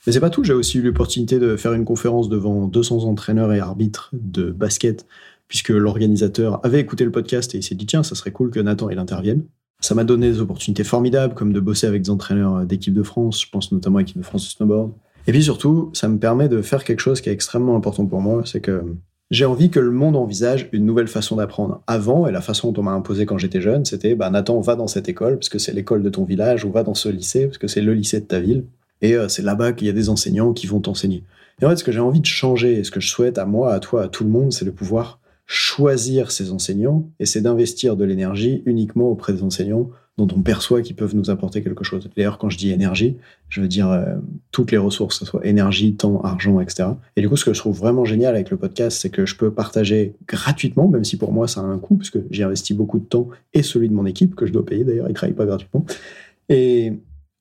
Mais 0.06 0.12
c'est 0.12 0.20
pas 0.20 0.30
tout, 0.30 0.44
j'ai 0.44 0.54
aussi 0.54 0.78
eu 0.78 0.82
l'opportunité 0.82 1.38
de 1.38 1.56
faire 1.56 1.74
une 1.74 1.84
conférence 1.84 2.28
devant 2.28 2.66
200 2.66 3.04
entraîneurs 3.04 3.52
et 3.52 3.60
arbitres 3.60 4.10
de 4.14 4.50
basket, 4.50 5.06
puisque 5.46 5.68
l'organisateur 5.68 6.64
avait 6.64 6.80
écouté 6.80 7.04
le 7.04 7.10
podcast 7.10 7.54
et 7.54 7.58
il 7.58 7.62
s'est 7.62 7.74
dit 7.74 7.86
tiens, 7.86 8.02
ça 8.02 8.14
serait 8.14 8.32
cool 8.32 8.50
que 8.50 8.60
Nathan 8.60 8.88
il 8.88 8.98
intervienne. 8.98 9.44
Ça 9.80 9.94
m'a 9.94 10.04
donné 10.04 10.30
des 10.30 10.40
opportunités 10.40 10.84
formidables, 10.84 11.34
comme 11.34 11.52
de 11.52 11.60
bosser 11.60 11.86
avec 11.86 12.02
des 12.02 12.10
entraîneurs 12.10 12.64
d'équipe 12.64 12.94
de 12.94 13.02
France, 13.02 13.42
je 13.42 13.50
pense 13.50 13.72
notamment 13.72 13.98
à 13.98 14.00
l'équipe 14.00 14.18
de 14.18 14.22
France 14.22 14.44
de 14.44 14.50
snowboard. 14.50 14.92
Et 15.26 15.32
puis 15.32 15.42
surtout, 15.42 15.90
ça 15.92 16.08
me 16.08 16.18
permet 16.18 16.48
de 16.48 16.62
faire 16.62 16.82
quelque 16.84 17.00
chose 17.00 17.20
qui 17.20 17.28
est 17.28 17.32
extrêmement 17.32 17.76
important 17.76 18.06
pour 18.06 18.20
moi, 18.20 18.42
c'est 18.46 18.60
que 18.60 18.82
j'ai 19.30 19.44
envie 19.44 19.70
que 19.70 19.78
le 19.78 19.92
monde 19.92 20.16
envisage 20.16 20.68
une 20.72 20.84
nouvelle 20.84 21.06
façon 21.06 21.36
d'apprendre. 21.36 21.82
Avant, 21.86 22.26
et 22.26 22.32
la 22.32 22.40
façon 22.40 22.72
dont 22.72 22.80
on 22.80 22.84
m'a 22.84 22.92
imposé 22.92 23.26
quand 23.26 23.38
j'étais 23.38 23.60
jeune, 23.60 23.84
c'était 23.84 24.16
bah, 24.16 24.28
Nathan, 24.28 24.60
va 24.60 24.74
dans 24.74 24.88
cette 24.88 25.08
école, 25.08 25.36
parce 25.36 25.48
que 25.48 25.58
c'est 25.58 25.72
l'école 25.72 26.02
de 26.02 26.10
ton 26.10 26.24
village, 26.24 26.64
ou 26.64 26.72
va 26.72 26.82
dans 26.82 26.94
ce 26.94 27.08
lycée, 27.08 27.46
parce 27.46 27.58
que 27.58 27.68
c'est 27.68 27.80
le 27.80 27.94
lycée 27.94 28.20
de 28.20 28.26
ta 28.26 28.40
ville. 28.40 28.64
Et 29.02 29.14
euh, 29.14 29.28
c'est 29.28 29.42
là-bas 29.42 29.72
qu'il 29.72 29.86
y 29.86 29.90
a 29.90 29.94
des 29.94 30.08
enseignants 30.08 30.52
qui 30.52 30.66
vont 30.66 30.80
t'enseigner. 30.80 31.22
Et 31.62 31.64
en 31.64 31.70
fait, 31.70 31.76
ce 31.76 31.84
que 31.84 31.92
j'ai 31.92 32.00
envie 32.00 32.20
de 32.20 32.26
changer, 32.26 32.82
ce 32.82 32.90
que 32.90 33.00
je 33.00 33.08
souhaite 33.08 33.38
à 33.38 33.46
moi, 33.46 33.72
à 33.72 33.78
toi, 33.78 34.04
à 34.04 34.08
tout 34.08 34.24
le 34.24 34.30
monde, 34.30 34.52
c'est 34.52 34.64
de 34.64 34.70
pouvoir 34.70 35.20
choisir 35.46 36.32
ses 36.32 36.50
enseignants, 36.50 37.08
et 37.20 37.26
c'est 37.26 37.40
d'investir 37.40 37.96
de 37.96 38.04
l'énergie 38.04 38.62
uniquement 38.66 39.08
auprès 39.10 39.32
des 39.32 39.42
enseignants 39.42 39.90
dont 40.24 40.36
on 40.36 40.42
perçoit 40.42 40.82
qu'ils 40.82 40.96
peuvent 40.96 41.14
nous 41.14 41.30
apporter 41.30 41.62
quelque 41.62 41.84
chose. 41.84 42.08
D'ailleurs, 42.16 42.38
quand 42.38 42.50
je 42.50 42.58
dis 42.58 42.70
énergie, 42.70 43.16
je 43.48 43.60
veux 43.60 43.68
dire 43.68 43.90
euh, 43.90 44.16
toutes 44.52 44.70
les 44.70 44.78
ressources, 44.78 45.18
que 45.18 45.24
ce 45.24 45.30
soit 45.30 45.44
énergie, 45.46 45.94
temps, 45.94 46.20
argent, 46.22 46.60
etc. 46.60 46.90
Et 47.16 47.20
du 47.20 47.28
coup, 47.28 47.36
ce 47.36 47.44
que 47.44 47.54
je 47.54 47.58
trouve 47.58 47.78
vraiment 47.78 48.04
génial 48.04 48.34
avec 48.34 48.50
le 48.50 48.56
podcast, 48.56 49.00
c'est 49.00 49.10
que 49.10 49.26
je 49.26 49.36
peux 49.36 49.50
partager 49.50 50.14
gratuitement, 50.26 50.88
même 50.88 51.04
si 51.04 51.16
pour 51.16 51.32
moi 51.32 51.48
ça 51.48 51.60
a 51.60 51.64
un 51.64 51.78
coût, 51.78 51.96
puisque 51.96 52.18
j'ai 52.30 52.42
investi 52.42 52.74
beaucoup 52.74 52.98
de 52.98 53.04
temps 53.04 53.28
et 53.54 53.62
celui 53.62 53.88
de 53.88 53.94
mon 53.94 54.06
équipe, 54.06 54.34
que 54.34 54.46
je 54.46 54.52
dois 54.52 54.64
payer 54.64 54.84
d'ailleurs, 54.84 55.06
ils 55.06 55.10
ne 55.10 55.14
travaillent 55.14 55.34
pas 55.34 55.46
gratuitement. 55.46 55.84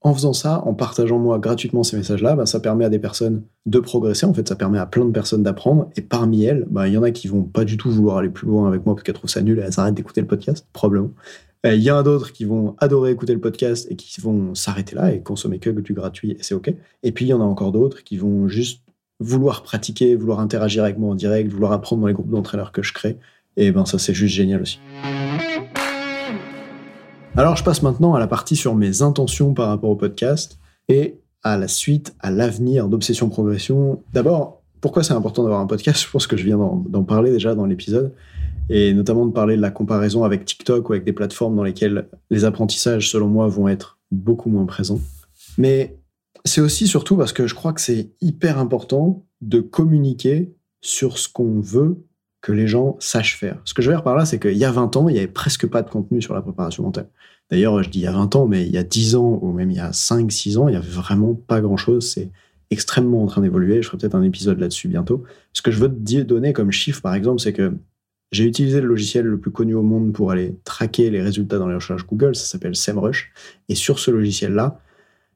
En 0.01 0.13
faisant 0.13 0.33
ça, 0.33 0.61
en 0.65 0.73
partageant 0.73 1.19
moi 1.19 1.39
gratuitement 1.39 1.83
ces 1.83 1.97
messages-là, 1.97 2.35
bah, 2.35 2.45
ça 2.45 2.59
permet 2.59 2.85
à 2.85 2.89
des 2.89 2.99
personnes 2.99 3.43
de 3.65 3.79
progresser. 3.79 4.25
En 4.25 4.33
fait, 4.33 4.47
ça 4.47 4.55
permet 4.55 4.79
à 4.79 4.85
plein 4.85 5.05
de 5.05 5.11
personnes 5.11 5.43
d'apprendre. 5.43 5.89
Et 5.97 6.01
parmi 6.01 6.43
elles, 6.43 6.65
bah, 6.69 6.87
il 6.87 6.93
y 6.93 6.97
en 6.97 7.03
a 7.03 7.11
qui 7.11 7.27
vont 7.27 7.43
pas 7.43 7.65
du 7.65 7.75
tout 7.75 7.91
vouloir 7.91 8.17
aller 8.17 8.29
plus 8.29 8.47
loin 8.47 8.67
avec 8.67 8.85
moi 8.85 8.95
parce 8.95 9.03
qu'elles 9.03 9.15
trouvent 9.15 9.29
ça 9.29 9.41
nul 9.41 9.59
et 9.59 9.61
elles 9.61 9.79
arrêtent 9.79 9.95
d'écouter 9.95 10.21
le 10.21 10.27
podcast, 10.27 10.65
probablement. 10.71 11.11
Euh, 11.65 11.75
il 11.75 11.83
y 11.83 11.91
en 11.91 11.97
a 11.97 12.03
d'autres 12.03 12.31
qui 12.31 12.45
vont 12.45 12.75
adorer 12.79 13.11
écouter 13.11 13.33
le 13.33 13.41
podcast 13.41 13.87
et 13.89 13.97
qui 13.97 14.21
vont 14.21 14.55
s'arrêter 14.55 14.95
là 14.95 15.13
et 15.13 15.21
consommer 15.21 15.59
que 15.59 15.69
du 15.69 15.93
gratuit 15.93 16.31
et 16.31 16.37
c'est 16.41 16.55
OK. 16.55 16.73
Et 17.03 17.11
puis 17.11 17.25
il 17.25 17.27
y 17.27 17.33
en 17.33 17.41
a 17.41 17.43
encore 17.43 17.73
d'autres 17.73 18.03
qui 18.05 18.17
vont 18.17 18.47
juste 18.47 18.81
vouloir 19.19 19.63
pratiquer, 19.63 20.15
vouloir 20.15 20.39
interagir 20.39 20.85
avec 20.85 20.97
moi 20.97 21.11
en 21.11 21.15
direct, 21.15 21.51
vouloir 21.51 21.73
apprendre 21.73 22.01
dans 22.01 22.07
les 22.07 22.13
groupes 22.13 22.29
d'entraîneurs 22.29 22.71
que 22.71 22.81
je 22.81 22.93
crée. 22.93 23.17
Et 23.57 23.71
ben 23.73 23.85
ça 23.85 23.99
c'est 23.99 24.13
juste 24.13 24.35
génial 24.35 24.61
aussi. 24.61 24.79
Alors 27.35 27.55
je 27.55 27.63
passe 27.63 27.83
maintenant 27.83 28.15
à 28.15 28.19
la 28.19 28.27
partie 28.27 28.55
sur 28.55 28.75
mes 28.75 29.01
intentions 29.01 29.53
par 29.53 29.69
rapport 29.69 29.89
au 29.89 29.95
podcast 29.95 30.59
et 30.87 31.19
à 31.43 31.57
la 31.57 31.67
suite, 31.67 32.15
à 32.19 32.31
l'avenir 32.31 32.89
d'Obsession 32.89 33.29
Progression. 33.29 34.03
D'abord, 34.13 34.61
pourquoi 34.81 35.03
c'est 35.03 35.13
important 35.13 35.43
d'avoir 35.43 35.61
un 35.61 35.67
podcast? 35.67 36.01
Je 36.05 36.09
pense 36.09 36.27
que 36.27 36.37
je 36.37 36.43
viens 36.43 36.57
d'en 36.57 37.03
parler 37.03 37.31
déjà 37.31 37.55
dans 37.55 37.65
l'épisode 37.65 38.13
et 38.69 38.93
notamment 38.93 39.25
de 39.25 39.31
parler 39.31 39.55
de 39.55 39.61
la 39.61 39.71
comparaison 39.71 40.23
avec 40.23 40.45
TikTok 40.45 40.89
ou 40.89 40.93
avec 40.93 41.05
des 41.05 41.13
plateformes 41.13 41.55
dans 41.55 41.63
lesquelles 41.63 42.07
les 42.29 42.45
apprentissages, 42.45 43.09
selon 43.09 43.27
moi, 43.27 43.47
vont 43.47 43.67
être 43.67 43.97
beaucoup 44.11 44.49
moins 44.49 44.65
présents. 44.65 44.99
Mais 45.57 45.97
c'est 46.45 46.61
aussi 46.61 46.87
surtout 46.87 47.17
parce 47.17 47.33
que 47.33 47.47
je 47.47 47.55
crois 47.55 47.73
que 47.73 47.81
c'est 47.81 48.11
hyper 48.21 48.59
important 48.59 49.25
de 49.41 49.59
communiquer 49.59 50.53
sur 50.81 51.17
ce 51.17 51.27
qu'on 51.27 51.59
veut 51.59 52.05
que 52.41 52.51
les 52.51 52.67
gens 52.67 52.95
sachent 52.99 53.37
faire. 53.37 53.59
Ce 53.65 53.73
que 53.73 53.81
je 53.81 53.89
veux 53.89 53.95
dire 53.95 54.03
par 54.03 54.15
là, 54.15 54.25
c'est 54.25 54.39
qu'il 54.39 54.57
y 54.57 54.65
a 54.65 54.71
20 54.71 54.95
ans, 54.97 55.09
il 55.09 55.13
n'y 55.13 55.19
avait 55.19 55.27
presque 55.27 55.67
pas 55.67 55.81
de 55.81 55.89
contenu 55.89 56.21
sur 56.21 56.33
la 56.33 56.41
préparation 56.41 56.83
mentale. 56.83 57.09
D'ailleurs, 57.49 57.81
je 57.83 57.89
dis 57.89 57.99
il 57.99 58.03
y 58.03 58.07
a 58.07 58.11
20 58.11 58.35
ans, 58.35 58.47
mais 58.47 58.65
il 58.65 58.71
y 58.71 58.77
a 58.77 58.83
10 58.83 59.15
ans 59.15 59.39
ou 59.41 59.51
même 59.51 59.71
il 59.71 59.77
y 59.77 59.81
a 59.81 59.91
5, 59.91 60.31
6 60.31 60.57
ans, 60.57 60.67
il 60.67 60.71
n'y 60.71 60.77
avait 60.77 60.87
vraiment 60.87 61.33
pas 61.33 61.61
grand-chose. 61.61 62.09
C'est 62.09 62.31
extrêmement 62.69 63.23
en 63.23 63.25
train 63.25 63.41
d'évoluer. 63.41 63.81
Je 63.81 63.87
ferai 63.87 63.97
peut-être 63.97 64.15
un 64.15 64.23
épisode 64.23 64.59
là-dessus 64.59 64.87
bientôt. 64.87 65.23
Ce 65.53 65.61
que 65.61 65.71
je 65.71 65.79
veux 65.79 65.89
te 65.89 66.21
donner 66.21 66.53
comme 66.53 66.71
chiffre, 66.71 67.01
par 67.01 67.15
exemple, 67.15 67.41
c'est 67.41 67.53
que 67.53 67.73
j'ai 68.31 68.45
utilisé 68.45 68.79
le 68.79 68.87
logiciel 68.87 69.25
le 69.25 69.39
plus 69.39 69.51
connu 69.51 69.73
au 69.73 69.81
monde 69.81 70.13
pour 70.13 70.31
aller 70.31 70.55
traquer 70.63 71.09
les 71.09 71.21
résultats 71.21 71.57
dans 71.57 71.67
les 71.67 71.75
recherches 71.75 72.05
Google, 72.05 72.35
ça 72.35 72.45
s'appelle 72.45 72.75
SEMrush. 72.75 73.31
Et 73.69 73.75
sur 73.75 73.97
ce 73.97 74.11
logiciel-là, 74.11 74.79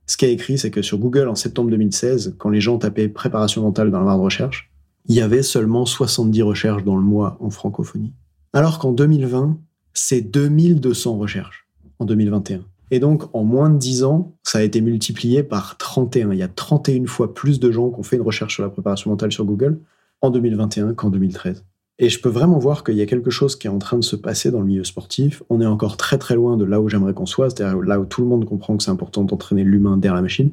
ce 0.05 0.17
qui 0.17 0.25
a 0.25 0.27
écrit, 0.27 0.57
c'est 0.57 0.69
que 0.69 0.81
sur 0.81 0.99
Google, 0.99 1.27
en 1.27 1.35
septembre 1.35 1.71
2016, 1.71 2.35
quand 2.37 2.49
les 2.49 2.61
gens 2.61 2.77
tapaient 2.77 3.07
préparation 3.07 3.63
mentale 3.63 3.89
dans 3.89 3.99
la 3.99 4.05
barre 4.05 4.17
de 4.17 4.23
recherche, 4.23 4.71
il 5.07 5.15
y 5.15 5.21
avait 5.21 5.43
seulement 5.43 5.85
70 5.85 6.41
recherches 6.43 6.83
dans 6.83 6.95
le 6.95 7.03
mois 7.03 7.37
en 7.39 7.49
francophonie. 7.49 8.13
Alors 8.53 8.79
qu'en 8.79 8.91
2020, 8.91 9.57
c'est 9.93 10.21
2200 10.21 11.17
recherches 11.17 11.67
en 11.99 12.05
2021. 12.05 12.61
Et 12.91 12.99
donc, 12.99 13.23
en 13.33 13.43
moins 13.43 13.69
de 13.69 13.77
10 13.77 14.03
ans, 14.03 14.35
ça 14.43 14.59
a 14.59 14.61
été 14.61 14.79
multiplié 14.81 15.41
par 15.41 15.77
31. 15.77 16.31
Il 16.31 16.37
y 16.37 16.43
a 16.43 16.47
31 16.47 17.07
fois 17.07 17.33
plus 17.33 17.59
de 17.59 17.71
gens 17.71 17.89
qui 17.89 17.99
ont 17.99 18.03
fait 18.03 18.17
une 18.17 18.21
recherche 18.21 18.55
sur 18.55 18.63
la 18.63 18.69
préparation 18.69 19.09
mentale 19.09 19.31
sur 19.31 19.45
Google 19.45 19.79
en 20.21 20.29
2021 20.29 20.93
qu'en 20.93 21.09
2013. 21.09 21.63
Et 21.99 22.09
je 22.09 22.19
peux 22.19 22.29
vraiment 22.29 22.57
voir 22.57 22.83
qu'il 22.83 22.95
y 22.95 23.01
a 23.01 23.05
quelque 23.05 23.29
chose 23.29 23.55
qui 23.55 23.67
est 23.67 23.69
en 23.69 23.79
train 23.79 23.97
de 23.97 24.03
se 24.03 24.15
passer 24.15 24.51
dans 24.51 24.59
le 24.59 24.65
milieu 24.65 24.83
sportif. 24.83 25.43
On 25.49 25.61
est 25.61 25.65
encore 25.65 25.97
très 25.97 26.17
très 26.17 26.35
loin 26.35 26.57
de 26.57 26.65
là 26.65 26.81
où 26.81 26.89
j'aimerais 26.89 27.13
qu'on 27.13 27.25
soit, 27.25 27.49
c'est-à-dire 27.49 27.81
là 27.81 27.99
où 27.99 28.05
tout 28.05 28.21
le 28.21 28.27
monde 28.27 28.45
comprend 28.45 28.77
que 28.77 28.83
c'est 28.83 28.91
important 28.91 29.23
d'entraîner 29.23 29.63
l'humain 29.63 29.97
derrière 29.97 30.15
la 30.15 30.21
machine. 30.21 30.51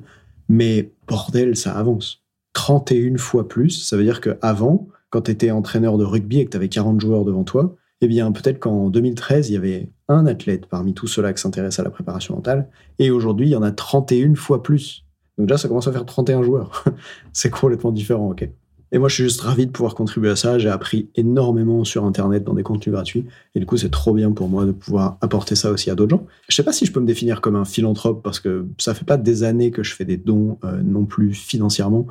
Mais 0.49 0.93
bordel, 1.09 1.57
ça 1.57 1.77
avance. 1.77 2.20
31 2.53 3.17
fois 3.17 3.49
plus, 3.49 3.71
ça 3.71 3.97
veut 3.97 4.05
dire 4.05 4.21
qu'avant, 4.21 4.89
quand 5.11 5.23
tu 5.23 5.31
étais 5.31 5.51
entraîneur 5.51 5.99
de 5.99 6.05
rugby 6.05 6.41
et 6.41 6.45
que 6.45 6.51
tu 6.51 6.57
avais 6.57 6.69
40 6.69 7.01
joueurs 7.01 7.25
devant 7.25 7.45
toi, 7.45 7.77
eh 8.01 8.09
bien 8.09 8.33
peut-être 8.33 8.59
qu'en 8.59 8.89
2013, 8.91 9.51
il 9.51 9.53
y 9.55 9.57
avait 9.57 9.89
un 10.09 10.27
athlète 10.27 10.67
parmi 10.67 10.95
tous 10.95 11.07
ceux-là 11.07 11.33
qui 11.33 11.41
s'intéressent 11.41 11.81
à 11.81 11.85
la 11.85 11.91
préparation 11.91 12.35
mentale, 12.35 12.69
et 12.99 13.11
aujourd'hui, 13.11 13.49
il 13.49 13.51
y 13.51 13.57
en 13.57 13.63
a 13.63 13.73
31 13.73 14.35
fois 14.35 14.63
plus. 14.63 15.05
Donc 15.39 15.49
là, 15.49 15.59
ça 15.59 15.69
commence 15.69 15.89
à 15.89 15.93
faire 15.93 16.05
31 16.05 16.43
joueurs. 16.43 16.85
c'est 17.33 17.51
complètement 17.51 17.93
différent, 17.93 18.31
ok 18.31 18.49
et 18.93 18.99
moi, 18.99 19.09
je 19.09 19.15
suis 19.15 19.25
juste 19.25 19.41
ravi 19.43 19.67
de 19.67 19.71
pouvoir 19.71 19.95
contribuer 19.95 20.31
à 20.31 20.37
ça. 20.37 20.59
J'ai 20.59 20.69
appris 20.69 21.11
énormément 21.15 21.85
sur 21.85 22.05
Internet 22.05 22.43
dans 22.43 22.55
des 22.55 22.63
contenus 22.63 22.93
gratuits. 22.93 23.25
Et 23.55 23.61
du 23.61 23.67
coup, 23.67 23.77
c'est 23.77 23.91
trop 23.91 24.13
bien 24.13 24.33
pour 24.33 24.49
moi 24.49 24.65
de 24.65 24.73
pouvoir 24.73 25.17
apporter 25.21 25.55
ça 25.55 25.71
aussi 25.71 25.91
à 25.91 25.95
d'autres 25.95 26.11
gens. 26.11 26.27
Je 26.49 26.57
sais 26.57 26.65
pas 26.65 26.73
si 26.73 26.87
je 26.87 26.93
peux 26.93 27.01
me 27.01 27.07
définir 27.07 27.41
comme 27.41 27.55
un 27.55 27.65
philanthrope 27.65 28.23
parce 28.23 28.41
que 28.41 28.67
ça 28.79 28.95
fait 28.95 29.05
pas 29.05 29.17
des 29.17 29.45
années 29.45 29.71
que 29.71 29.85
je 29.85 29.95
fais 29.95 30.05
des 30.05 30.17
dons 30.17 30.59
euh, 30.65 30.83
non 30.83 31.05
plus 31.05 31.35
financièrement. 31.35 32.07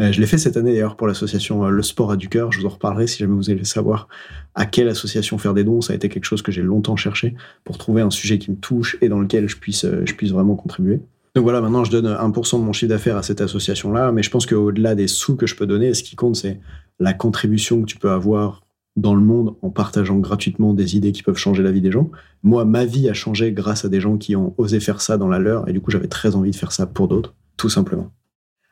Euh, 0.00 0.10
je 0.10 0.20
l'ai 0.20 0.26
fait 0.26 0.38
cette 0.38 0.56
année 0.56 0.72
d'ailleurs 0.72 0.96
pour 0.96 1.06
l'association 1.06 1.64
euh, 1.64 1.70
Le 1.70 1.82
Sport 1.82 2.10
à 2.10 2.16
du 2.16 2.28
cœur. 2.28 2.50
Je 2.50 2.60
vous 2.60 2.66
en 2.66 2.70
reparlerai 2.70 3.06
si 3.06 3.18
jamais 3.18 3.34
vous 3.34 3.50
allez 3.50 3.64
savoir 3.64 4.08
à 4.54 4.66
quelle 4.66 4.88
association 4.88 5.38
faire 5.38 5.54
des 5.54 5.62
dons. 5.62 5.80
Ça 5.80 5.92
a 5.92 5.96
été 5.96 6.08
quelque 6.08 6.24
chose 6.24 6.42
que 6.42 6.50
j'ai 6.50 6.62
longtemps 6.62 6.96
cherché 6.96 7.34
pour 7.62 7.78
trouver 7.78 8.02
un 8.02 8.10
sujet 8.10 8.38
qui 8.38 8.50
me 8.50 8.56
touche 8.56 8.96
et 9.00 9.08
dans 9.08 9.20
lequel 9.20 9.48
je 9.48 9.56
puisse, 9.56 9.86
je 9.86 10.14
puisse 10.14 10.32
vraiment 10.32 10.56
contribuer. 10.56 11.00
Donc 11.34 11.42
voilà, 11.42 11.60
maintenant 11.60 11.82
je 11.84 11.90
donne 11.90 12.06
1% 12.06 12.60
de 12.60 12.64
mon 12.64 12.72
chiffre 12.72 12.90
d'affaires 12.90 13.16
à 13.16 13.24
cette 13.24 13.40
association-là, 13.40 14.12
mais 14.12 14.22
je 14.22 14.30
pense 14.30 14.46
qu'au-delà 14.46 14.94
des 14.94 15.08
sous 15.08 15.34
que 15.34 15.46
je 15.46 15.56
peux 15.56 15.66
donner, 15.66 15.92
ce 15.92 16.04
qui 16.04 16.14
compte, 16.14 16.36
c'est 16.36 16.60
la 17.00 17.12
contribution 17.12 17.80
que 17.80 17.86
tu 17.86 17.98
peux 17.98 18.10
avoir 18.10 18.62
dans 18.96 19.16
le 19.16 19.20
monde 19.20 19.56
en 19.62 19.70
partageant 19.70 20.18
gratuitement 20.18 20.74
des 20.74 20.96
idées 20.96 21.10
qui 21.10 21.24
peuvent 21.24 21.36
changer 21.36 21.64
la 21.64 21.72
vie 21.72 21.80
des 21.80 21.90
gens. 21.90 22.10
Moi, 22.44 22.64
ma 22.64 22.84
vie 22.84 23.08
a 23.08 23.14
changé 23.14 23.50
grâce 23.50 23.84
à 23.84 23.88
des 23.88 24.00
gens 24.00 24.16
qui 24.16 24.36
ont 24.36 24.54
osé 24.58 24.78
faire 24.78 25.00
ça 25.00 25.16
dans 25.18 25.26
la 25.26 25.40
leur, 25.40 25.68
et 25.68 25.72
du 25.72 25.80
coup 25.80 25.90
j'avais 25.90 26.06
très 26.06 26.36
envie 26.36 26.52
de 26.52 26.56
faire 26.56 26.70
ça 26.70 26.86
pour 26.86 27.08
d'autres, 27.08 27.34
tout 27.56 27.68
simplement. 27.68 28.12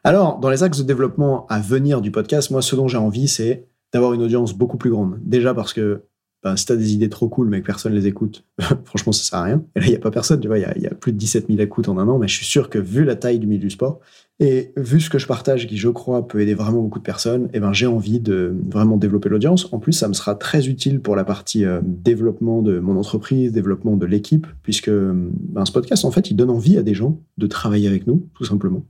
Alors, 0.04 0.40
dans 0.40 0.50
les 0.50 0.62
axes 0.62 0.78
de 0.78 0.84
développement 0.84 1.46
à 1.48 1.60
venir 1.60 2.00
du 2.00 2.10
podcast, 2.10 2.50
moi, 2.50 2.60
ce 2.60 2.74
dont 2.74 2.88
j'ai 2.88 2.98
envie, 2.98 3.28
c'est 3.28 3.66
d'avoir 3.92 4.14
une 4.14 4.22
audience 4.22 4.52
beaucoup 4.52 4.76
plus 4.76 4.90
grande. 4.90 5.18
Déjà 5.22 5.54
parce 5.54 5.72
que 5.72 6.02
ben, 6.42 6.56
si 6.56 6.66
t'as 6.66 6.74
des 6.74 6.92
idées 6.92 7.08
trop 7.08 7.28
cool 7.28 7.48
mais 7.48 7.60
que 7.60 7.66
personne 7.66 7.92
les 7.92 8.08
écoute, 8.08 8.44
franchement, 8.84 9.12
ça 9.12 9.22
sert 9.22 9.38
à 9.38 9.44
rien. 9.44 9.64
Et 9.76 9.80
là, 9.80 9.86
il 9.86 9.90
n'y 9.90 9.96
a 9.96 10.00
pas 10.00 10.10
personne, 10.10 10.40
tu 10.40 10.48
vois, 10.48 10.58
il 10.58 10.82
y, 10.82 10.86
a 10.86 10.94
plus 10.94 11.12
de 11.12 11.18
17 11.18 11.46
000 11.46 11.60
écoutes 11.60 11.88
en 11.88 11.98
un 11.98 12.08
an, 12.08 12.18
mais 12.18 12.26
je 12.26 12.34
suis 12.34 12.46
sûr 12.46 12.68
que 12.68 12.80
vu 12.80 13.04
la 13.04 13.14
taille 13.14 13.38
du 13.38 13.46
milieu 13.46 13.60
du 13.60 13.70
sport, 13.70 14.00
et 14.40 14.72
vu 14.76 15.00
ce 15.00 15.08
que 15.08 15.18
je 15.18 15.28
partage 15.28 15.68
qui, 15.68 15.76
je 15.76 15.88
crois, 15.88 16.26
peut 16.26 16.40
aider 16.40 16.54
vraiment 16.54 16.82
beaucoup 16.82 16.98
de 16.98 17.04
personnes, 17.04 17.48
eh 17.52 17.60
ben, 17.60 17.72
j'ai 17.72 17.86
envie 17.86 18.18
de 18.18 18.56
vraiment 18.68 18.96
développer 18.96 19.28
l'audience. 19.28 19.72
En 19.72 19.78
plus, 19.78 19.92
ça 19.92 20.08
me 20.08 20.14
sera 20.14 20.34
très 20.34 20.68
utile 20.68 21.00
pour 21.00 21.14
la 21.14 21.22
partie 21.22 21.64
euh, 21.64 21.80
développement 21.84 22.60
de 22.60 22.80
mon 22.80 22.96
entreprise, 22.96 23.52
développement 23.52 23.96
de 23.96 24.06
l'équipe, 24.06 24.48
puisque 24.64 24.90
ben, 24.90 25.64
ce 25.64 25.70
podcast, 25.70 26.04
en 26.04 26.10
fait, 26.10 26.28
il 26.32 26.34
donne 26.34 26.50
envie 26.50 26.76
à 26.76 26.82
des 26.82 26.94
gens 26.94 27.20
de 27.38 27.46
travailler 27.46 27.86
avec 27.86 28.08
nous, 28.08 28.26
tout 28.34 28.44
simplement. 28.44 28.84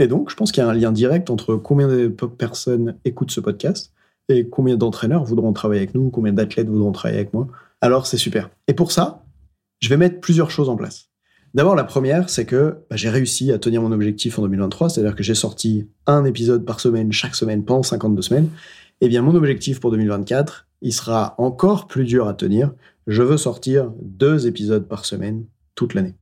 Et 0.00 0.08
donc, 0.08 0.30
je 0.30 0.34
pense 0.34 0.50
qu'il 0.50 0.62
y 0.62 0.66
a 0.66 0.68
un 0.68 0.74
lien 0.74 0.92
direct 0.92 1.28
entre 1.28 1.56
combien 1.56 1.86
de 1.86 2.08
personnes 2.08 2.96
écoutent 3.04 3.30
ce 3.30 3.40
podcast 3.40 3.92
et 4.30 4.48
combien 4.48 4.76
d'entraîneurs 4.76 5.24
voudront 5.24 5.52
travailler 5.52 5.82
avec 5.82 5.94
nous, 5.94 6.08
combien 6.08 6.32
d'athlètes 6.32 6.68
voudront 6.68 6.90
travailler 6.90 7.20
avec 7.20 7.34
moi. 7.34 7.48
Alors 7.82 8.06
c'est 8.06 8.16
super. 8.16 8.48
Et 8.66 8.72
pour 8.72 8.92
ça, 8.92 9.24
je 9.78 9.90
vais 9.90 9.98
mettre 9.98 10.20
plusieurs 10.20 10.50
choses 10.50 10.70
en 10.70 10.76
place. 10.76 11.10
D'abord, 11.52 11.74
la 11.74 11.84
première, 11.84 12.30
c'est 12.30 12.46
que 12.46 12.78
bah, 12.88 12.96
j'ai 12.96 13.10
réussi 13.10 13.52
à 13.52 13.58
tenir 13.58 13.82
mon 13.82 13.92
objectif 13.92 14.38
en 14.38 14.42
2023, 14.42 14.88
c'est-à-dire 14.88 15.14
que 15.14 15.22
j'ai 15.22 15.34
sorti 15.34 15.86
un 16.06 16.24
épisode 16.24 16.64
par 16.64 16.80
semaine, 16.80 17.12
chaque 17.12 17.34
semaine, 17.34 17.64
pendant 17.64 17.82
52 17.82 18.22
semaines. 18.22 18.48
Eh 19.02 19.08
bien, 19.08 19.20
mon 19.20 19.34
objectif 19.34 19.80
pour 19.80 19.90
2024, 19.90 20.66
il 20.80 20.94
sera 20.94 21.34
encore 21.36 21.88
plus 21.88 22.04
dur 22.04 22.26
à 22.26 22.32
tenir. 22.32 22.72
Je 23.06 23.22
veux 23.22 23.36
sortir 23.36 23.92
deux 24.00 24.46
épisodes 24.46 24.86
par 24.88 25.04
semaine 25.04 25.44
toute 25.74 25.92
l'année. 25.92 26.14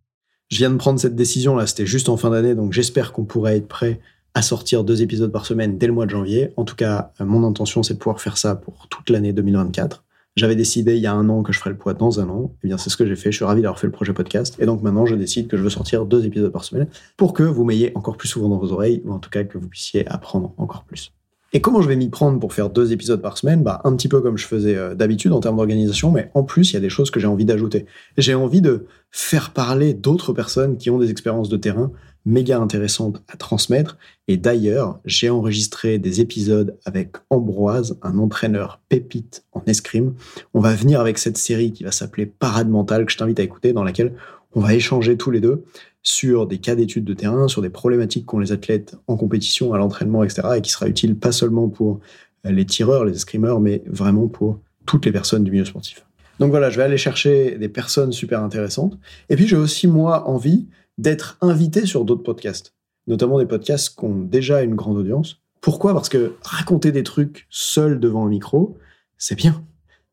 Je 0.49 0.59
viens 0.59 0.71
de 0.71 0.77
prendre 0.77 0.99
cette 0.99 1.15
décision 1.15 1.57
là, 1.57 1.67
c'était 1.67 1.87
juste 1.87 2.09
en 2.09 2.17
fin 2.17 2.31
d'année, 2.31 2.55
donc 2.55 2.73
j'espère 2.73 3.13
qu'on 3.13 3.25
pourrait 3.25 3.59
être 3.59 3.69
prêt 3.69 4.01
à 4.35 4.43
sortir 4.43 4.85
deux 4.85 5.03
épisodes 5.03 5.33
par 5.33 5.45
semaine 5.45 5.79
dès 5.79 5.87
le 5.87 5.93
mois 5.93 6.07
de 6.07 6.11
janvier. 6.11 6.51
En 6.57 6.65
tout 6.65 6.77
cas, 6.77 7.13
mon 7.21 7.47
intention, 7.47 7.83
c'est 7.83 7.95
de 7.95 7.99
pouvoir 7.99 8.21
faire 8.21 8.39
ça 8.39 8.55
pour 8.55 8.89
toute 8.89 9.11
l'année 9.11 9.33
2024. 9.33 10.05
J'avais 10.37 10.55
décidé 10.55 10.95
il 10.95 11.03
y 11.03 11.07
a 11.07 11.13
un 11.13 11.29
an 11.29 11.43
que 11.43 11.53
je 11.53 11.59
ferais 11.59 11.71
le 11.71 11.77
poids 11.77 11.95
dans 11.95 12.21
un 12.21 12.29
an. 12.29 12.53
Et 12.55 12.59
eh 12.65 12.69
bien, 12.69 12.79
c'est 12.79 12.91
ce 12.91 12.97
que 12.97 13.05
j'ai 13.05 13.17
fait. 13.17 13.33
Je 13.33 13.37
suis 13.37 13.45
ravi 13.45 13.61
d'avoir 13.61 13.81
fait 13.81 13.89
le 13.89 13.93
projet 13.93 14.13
podcast. 14.13 14.55
Et 14.61 14.67
donc 14.67 14.83
maintenant, 14.83 15.05
je 15.05 15.17
décide 15.17 15.49
que 15.49 15.57
je 15.57 15.63
veux 15.63 15.71
sortir 15.71 16.07
deux 16.07 16.25
épisodes 16.25 16.53
par 16.53 16.63
semaine 16.63 16.87
pour 17.17 17.33
que 17.33 17.43
vous 17.43 17.65
m'ayez 17.65 17.91
encore 17.97 18.17
plus 18.17 18.29
souvent 18.29 18.49
dans 18.49 18.59
vos 18.59 18.73
oreilles, 18.73 19.03
ou 19.05 19.13
en 19.13 19.19
tout 19.19 19.31
cas 19.31 19.43
que 19.43 19.59
vous 19.59 19.69
puissiez 19.69 20.07
apprendre 20.09 20.55
encore 20.57 20.85
plus. 20.85 21.13
Et 21.55 21.63
comment 21.63 21.81
je 21.81 21.89
vais 21.89 21.97
m'y 21.97 22.11
prendre 22.11 22.39
pour 22.39 22.53
faire 22.53 22.69
deux 22.69 22.93
épisodes 22.93 23.23
par 23.23 23.39
semaine? 23.39 23.63
Bah, 23.63 23.81
Un 23.85 23.97
petit 23.97 24.09
peu 24.09 24.21
comme 24.21 24.37
je 24.37 24.47
faisais 24.47 24.77
euh, 24.77 24.95
d'habitude 24.95 25.33
en 25.33 25.41
termes 25.41 25.57
d'organisation, 25.57 26.11
mais 26.11 26.31
en 26.35 26.43
plus, 26.43 26.71
il 26.71 26.75
y 26.75 26.77
a 26.77 26.81
des 26.81 26.91
choses 26.91 27.11
que 27.11 27.21
j'ai 27.21 27.27
envie 27.27 27.47
d'ajouter. 27.47 27.87
J'ai 28.19 28.35
envie 28.35 28.61
de 28.61 28.87
faire 29.11 29.53
parler 29.55 29.95
d'autres 29.95 30.35
personnes 30.35 30.77
qui 30.77 30.91
ont 30.91 30.99
des 30.99 31.11
expériences 31.11 31.49
de 31.49 31.57
terrain 31.57 31.91
méga 32.27 32.59
intéressantes 32.59 33.23
à 33.29 33.39
transmettre. 33.39 33.97
Et 34.27 34.37
d'ailleurs, 34.37 35.01
j'ai 35.07 35.31
enregistré 35.31 35.99
des 35.99 36.21
épisodes 36.21 36.77
avec 36.85 37.17
Ambroise, 37.31 37.99
un 38.03 38.19
entraîneur 38.19 38.81
pépite 38.91 39.45
en 39.53 39.63
escrime. 39.67 40.15
On 40.53 40.61
va 40.61 40.75
venir 40.75 41.01
avec 41.01 41.17
cette 41.17 41.39
série 41.39 41.73
qui 41.73 41.85
va 41.85 41.93
s'appeler 41.93 42.27
Parade 42.27 42.69
mentale, 42.69 43.07
que 43.07 43.13
je 43.13 43.17
t'invite 43.17 43.41
à 43.41 43.43
écouter, 43.43 43.73
dans 43.73 43.85
laquelle 43.85 44.13
on 44.55 44.61
va 44.61 44.75
échanger 44.75 45.17
tous 45.17 45.31
les 45.31 45.41
deux 45.41 45.65
sur 46.03 46.47
des 46.47 46.59
cas 46.59 46.75
d'études 46.75 47.05
de 47.05 47.15
terrain, 47.15 47.49
sur 47.49 47.63
des 47.63 47.71
problématiques 47.71 48.27
qu'ont 48.27 48.39
les 48.39 48.53
athlètes 48.53 48.97
en 49.07 49.17
compétition, 49.17 49.75
à 49.75 49.79
l'entraînement, 49.79 50.23
etc., 50.25 50.49
et 50.57 50.63
qui 50.63 50.71
sera 50.71 50.89
utile 50.89 51.17
pas 51.17 51.33
seulement 51.33 51.69
pour 51.69 52.01
les 52.45 52.65
tireurs, 52.65 53.05
les 53.05 53.15
escrimeurs, 53.15 53.61
mais 53.61 53.83
vraiment 53.87 54.29
pour 54.29 54.61
toutes 54.87 55.05
les 55.05 55.13
personnes 55.13 55.45
du 55.45 55.51
milieu 55.51 55.65
sportif. 55.65 56.05
Donc 56.39 56.51
voilà, 56.51 56.71
je 56.71 56.77
vais 56.77 56.85
aller 56.85 56.99
chercher 56.99 57.59
des 57.59 57.69
personnes 57.69 58.13
super 58.13 58.43
intéressantes. 58.43 58.99
Et 59.29 59.37
puis 59.37 59.47
j'ai 59.47 59.57
aussi, 59.57 59.89
moi, 59.89 60.29
envie 60.29 60.69
d'être 60.97 61.37
invité 61.41 61.85
sur 61.85 62.05
d'autres 62.05 62.23
podcasts, 62.23 62.75
notamment 63.07 63.39
des 63.39 63.47
podcasts 63.47 63.99
qui 63.99 64.05
ont 64.05 64.21
déjà 64.21 64.63
une 64.63 64.75
grande 64.75 64.97
audience. 64.97 65.41
Pourquoi? 65.61 65.93
Parce 65.95 66.09
que 66.09 66.35
raconter 66.43 66.93
des 66.93 67.03
trucs 67.03 67.47
seul 67.51 67.99
devant 67.99 68.25
un 68.25 68.29
micro, 68.29 68.79
c'est 69.17 69.35
bien. 69.35 69.65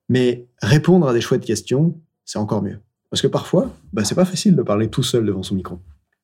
Mais 0.09 0.47
répondre 0.61 1.07
à 1.07 1.13
des 1.13 1.21
chouettes 1.21 1.45
questions, 1.45 1.99
c'est 2.25 2.39
encore 2.39 2.63
mieux. 2.63 2.79
Parce 3.09 3.21
que 3.21 3.27
parfois, 3.27 3.73
bah, 3.93 4.03
c'est 4.03 4.15
pas 4.15 4.25
facile 4.25 4.55
de 4.55 4.61
parler 4.61 4.89
tout 4.89 5.03
seul 5.03 5.25
devant 5.25 5.43
son 5.43 5.55
micro. 5.55 5.79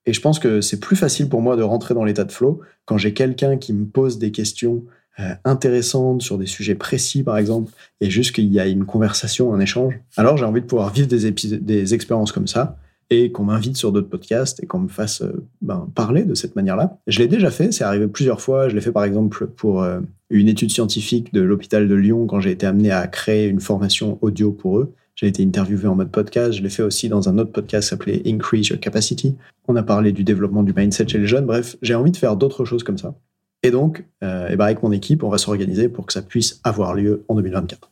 Et 0.06 0.14
je 0.14 0.22
pense 0.22 0.40
que 0.40 0.62
c'est 0.62 0.80
plus 0.80 0.96
facile 0.96 1.30
pour 1.30 1.42
moi 1.42 1.56
de 1.56 1.62
rentrer 1.62 1.94
dans 1.94 2.04
l'état 2.04 2.24
de 2.24 2.32
flow 2.32 2.62
quand 2.86 2.98
j'ai 2.98 3.14
quelqu'un 3.14 3.58
qui 3.58 3.74
me 3.74 3.86
pose 3.86 4.18
des 4.18 4.32
questions 4.32 4.84
euh, 5.20 5.36
intéressantes 5.44 6.22
sur 6.22 6.38
des 6.38 6.46
sujets 6.46 6.76
précis, 6.76 7.22
par 7.22 7.38
exemple, 7.38 7.72
et 8.00 8.10
juste 8.10 8.34
qu'il 8.34 8.52
y 8.52 8.60
a 8.60 8.66
une 8.66 8.86
conversation, 8.86 9.54
un 9.54 9.60
échange. 9.60 10.00
Alors 10.18 10.38
j'ai 10.38 10.46
envie 10.46 10.62
de 10.62 10.66
pouvoir 10.66 10.92
vivre 10.92 11.08
des, 11.08 11.94
expériences 11.94 12.32
comme 12.32 12.48
ça 12.48 12.78
et 13.10 13.32
qu'on 13.32 13.44
m'invite 13.44 13.76
sur 13.76 13.92
d'autres 13.92 14.08
podcasts 14.08 14.64
et 14.64 14.68
qu'on 14.68 14.80
me 14.80 14.88
fasse 14.88 15.22
euh, 15.22 15.46
ben, 15.62 15.90
parler 15.94 16.24
de 16.24 16.34
cette 16.34 16.56
manière-là. 16.56 16.98
Je 17.08 17.20
l'ai 17.20 17.28
déjà 17.28 17.52
fait, 17.52 17.74
c'est 17.74 17.84
arrivé 17.84 18.08
plusieurs 18.08 18.40
fois. 18.40 18.70
Je 18.70 18.76
l'ai 18.76 18.82
fait 18.82 18.94
par 18.94 19.04
exemple 19.04 19.48
pour 19.48 19.84
euh, 19.84 20.00
une 20.30 20.48
étude 20.48 20.72
scientifique 20.72 21.34
de 21.34 21.42
l'hôpital 21.42 21.90
de 21.90 21.96
Lyon 21.96 22.26
quand 22.26 22.40
j'ai 22.40 22.52
été 22.52 22.66
amené 22.66 22.90
à 22.90 23.06
créer 23.08 23.48
une 23.48 23.60
formation 23.60 24.18
audio 24.22 24.54
pour 24.54 24.80
eux. 24.80 24.94
J'ai 25.16 25.28
été 25.28 25.44
interviewé 25.44 25.88
en 25.88 25.96
mode 25.96 26.10
podcast. 26.10 26.54
Je 26.54 26.64
l'ai 26.64 26.70
fait 26.70 26.84
aussi 26.84 27.10
dans 27.10 27.30
un 27.30 27.38
autre 27.38 27.52
podcast 27.52 27.90
s'appelait 27.90 28.22
Increase 28.26 28.68
Your 28.68 28.80
Capacity. 28.80 29.36
On 29.68 29.76
a 29.76 29.84
parlé 29.84 30.12
du 30.12 30.24
développement 30.24 30.64
du 30.64 30.74
mindset 30.74 31.08
chez 31.08 31.20
les 31.20 31.28
jeunes. 31.28 31.46
Bref, 31.46 31.78
j'ai 31.82 31.96
envie 31.96 32.12
de 32.12 32.18
faire 32.18 32.36
d'autres 32.36 32.66
choses 32.66 32.84
comme 32.84 32.98
ça. 32.98 33.16
Et 33.64 33.72
donc, 33.72 34.06
euh, 34.24 34.56
ben 34.56 34.66
avec 34.66 34.82
mon 34.82 34.92
équipe, 34.92 35.24
on 35.24 35.30
va 35.30 35.38
s'organiser 35.38 35.90
pour 35.90 36.06
que 36.06 36.14
ça 36.14 36.22
puisse 36.22 36.60
avoir 36.64 36.96
lieu 36.96 37.24
en 37.28 37.36
2024. 37.36 37.92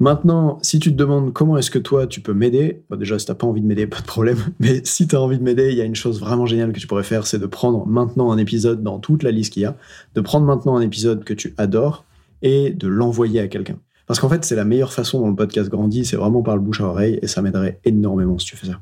Maintenant, 0.00 0.58
si 0.62 0.78
tu 0.78 0.92
te 0.92 0.96
demandes 0.96 1.32
comment 1.32 1.56
est-ce 1.56 1.70
que 1.70 1.78
toi 1.78 2.06
tu 2.06 2.20
peux 2.20 2.34
m'aider, 2.34 2.82
bah, 2.88 2.96
déjà 2.96 3.18
si 3.18 3.26
t'as 3.26 3.34
pas 3.34 3.46
envie 3.46 3.60
de 3.60 3.66
m'aider, 3.66 3.86
pas 3.88 4.00
de 4.00 4.06
problème, 4.06 4.38
mais 4.60 4.80
si 4.84 5.08
tu 5.08 5.16
as 5.16 5.20
envie 5.20 5.38
de 5.38 5.42
m'aider, 5.42 5.70
il 5.70 5.76
y 5.76 5.80
a 5.80 5.84
une 5.84 5.96
chose 5.96 6.20
vraiment 6.20 6.46
géniale 6.46 6.72
que 6.72 6.78
tu 6.78 6.86
pourrais 6.86 7.02
faire, 7.02 7.26
c'est 7.26 7.38
de 7.38 7.46
prendre 7.46 7.86
maintenant 7.86 8.30
un 8.30 8.38
épisode 8.38 8.82
dans 8.82 8.98
toute 8.98 9.22
la 9.22 9.30
liste 9.30 9.52
qu'il 9.52 9.62
y 9.62 9.66
a, 9.66 9.76
de 10.14 10.20
prendre 10.20 10.46
maintenant 10.46 10.76
un 10.76 10.82
épisode 10.82 11.24
que 11.24 11.34
tu 11.34 11.54
adores 11.56 12.04
et 12.42 12.70
de 12.70 12.86
l'envoyer 12.86 13.40
à 13.40 13.48
quelqu'un. 13.48 13.78
Parce 14.08 14.18
qu'en 14.18 14.28
fait, 14.28 14.44
c'est 14.44 14.56
la 14.56 14.64
meilleure 14.64 14.92
façon 14.92 15.20
dont 15.20 15.28
le 15.28 15.36
podcast 15.36 15.70
grandit, 15.70 16.04
c'est 16.04 16.16
vraiment 16.16 16.42
par 16.42 16.56
le 16.56 16.62
bouche 16.62 16.80
à 16.80 16.84
oreille, 16.84 17.20
et 17.22 17.28
ça 17.28 17.42
m'aiderait 17.42 17.78
énormément 17.84 18.38
si 18.38 18.46
tu 18.46 18.56
fais 18.56 18.66
ça. 18.66 18.80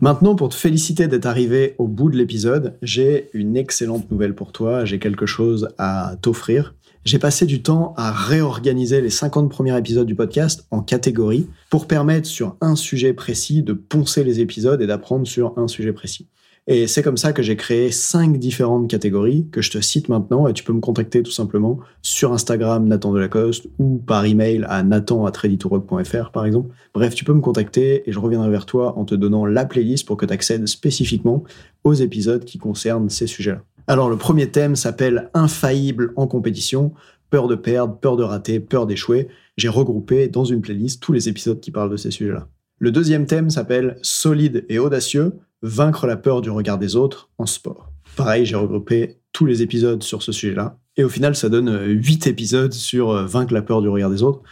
Maintenant, 0.00 0.36
pour 0.36 0.50
te 0.50 0.54
féliciter 0.54 1.08
d'être 1.08 1.26
arrivé 1.26 1.74
au 1.78 1.88
bout 1.88 2.10
de 2.10 2.16
l'épisode, 2.16 2.76
j'ai 2.82 3.30
une 3.32 3.56
excellente 3.56 4.10
nouvelle 4.10 4.34
pour 4.34 4.52
toi, 4.52 4.84
j'ai 4.84 4.98
quelque 4.98 5.26
chose 5.26 5.70
à 5.78 6.16
t'offrir 6.20 6.74
j'ai 7.06 7.20
passé 7.20 7.46
du 7.46 7.62
temps 7.62 7.94
à 7.96 8.10
réorganiser 8.10 9.00
les 9.00 9.10
50 9.10 9.48
premiers 9.48 9.78
épisodes 9.78 10.08
du 10.08 10.16
podcast 10.16 10.66
en 10.72 10.82
catégories 10.82 11.46
pour 11.70 11.86
permettre 11.86 12.26
sur 12.26 12.56
un 12.60 12.74
sujet 12.74 13.12
précis 13.12 13.62
de 13.62 13.74
poncer 13.74 14.24
les 14.24 14.40
épisodes 14.40 14.82
et 14.82 14.88
d'apprendre 14.88 15.24
sur 15.24 15.56
un 15.56 15.68
sujet 15.68 15.92
précis. 15.92 16.26
Et 16.68 16.88
c'est 16.88 17.02
comme 17.02 17.16
ça 17.16 17.32
que 17.32 17.44
j'ai 17.44 17.54
créé 17.54 17.92
cinq 17.92 18.38
différentes 18.38 18.90
catégories 18.90 19.46
que 19.52 19.62
je 19.62 19.70
te 19.70 19.80
cite 19.80 20.08
maintenant 20.08 20.48
et 20.48 20.52
tu 20.52 20.64
peux 20.64 20.72
me 20.72 20.80
contacter 20.80 21.22
tout 21.22 21.30
simplement 21.30 21.78
sur 22.02 22.32
Instagram 22.32 22.88
Nathan 22.88 23.12
Delacoste 23.12 23.68
ou 23.78 23.98
par 23.98 24.24
email 24.24 24.64
à 24.68 24.82
nathan@readytorock.fr 24.82 26.32
par 26.32 26.44
exemple. 26.44 26.74
Bref, 26.92 27.14
tu 27.14 27.24
peux 27.24 27.34
me 27.34 27.40
contacter 27.40 28.08
et 28.08 28.12
je 28.12 28.18
reviendrai 28.18 28.50
vers 28.50 28.66
toi 28.66 28.98
en 28.98 29.04
te 29.04 29.14
donnant 29.14 29.46
la 29.46 29.64
playlist 29.64 30.06
pour 30.06 30.16
que 30.16 30.26
tu 30.26 30.32
accèdes 30.32 30.66
spécifiquement 30.66 31.44
aux 31.84 31.94
épisodes 31.94 32.44
qui 32.44 32.58
concernent 32.58 33.10
ces 33.10 33.28
sujets-là. 33.28 33.62
Alors 33.86 34.10
le 34.10 34.16
premier 34.16 34.50
thème 34.50 34.74
s'appelle 34.74 35.30
Infaillible 35.34 36.12
en 36.16 36.26
compétition, 36.26 36.92
peur 37.30 37.46
de 37.46 37.54
perdre, 37.54 37.96
peur 37.96 38.16
de 38.16 38.24
rater, 38.24 38.58
peur 38.58 38.88
d'échouer. 38.88 39.28
J'ai 39.56 39.68
regroupé 39.68 40.26
dans 40.26 40.44
une 40.44 40.62
playlist 40.62 41.00
tous 41.00 41.12
les 41.12 41.28
épisodes 41.28 41.60
qui 41.60 41.70
parlent 41.70 41.90
de 41.90 41.96
ces 41.96 42.10
sujets-là. 42.10 42.48
Le 42.78 42.90
deuxième 42.90 43.26
thème 43.26 43.50
s'appelle 43.50 43.96
Solide 44.02 44.66
et 44.68 44.80
audacieux, 44.80 45.32
vaincre 45.62 46.06
la 46.06 46.16
peur 46.16 46.40
du 46.40 46.50
regard 46.50 46.78
des 46.78 46.96
autres 46.96 47.30
en 47.38 47.46
sport. 47.46 47.92
Pareil, 48.16 48.46
j'ai 48.46 48.56
regroupé 48.56 49.18
tous 49.32 49.46
les 49.46 49.62
épisodes 49.62 50.02
sur 50.02 50.22
ce 50.22 50.32
sujet-là. 50.32 50.78
Et 50.96 51.04
au 51.04 51.08
final, 51.08 51.36
ça 51.36 51.48
donne 51.48 51.86
8 51.86 52.26
épisodes 52.26 52.72
sur 52.72 53.10
euh, 53.10 53.26
vaincre 53.26 53.52
la 53.52 53.62
peur 53.62 53.82
du 53.82 53.88
regard 53.88 54.10
des 54.10 54.22
autres. 54.22 54.42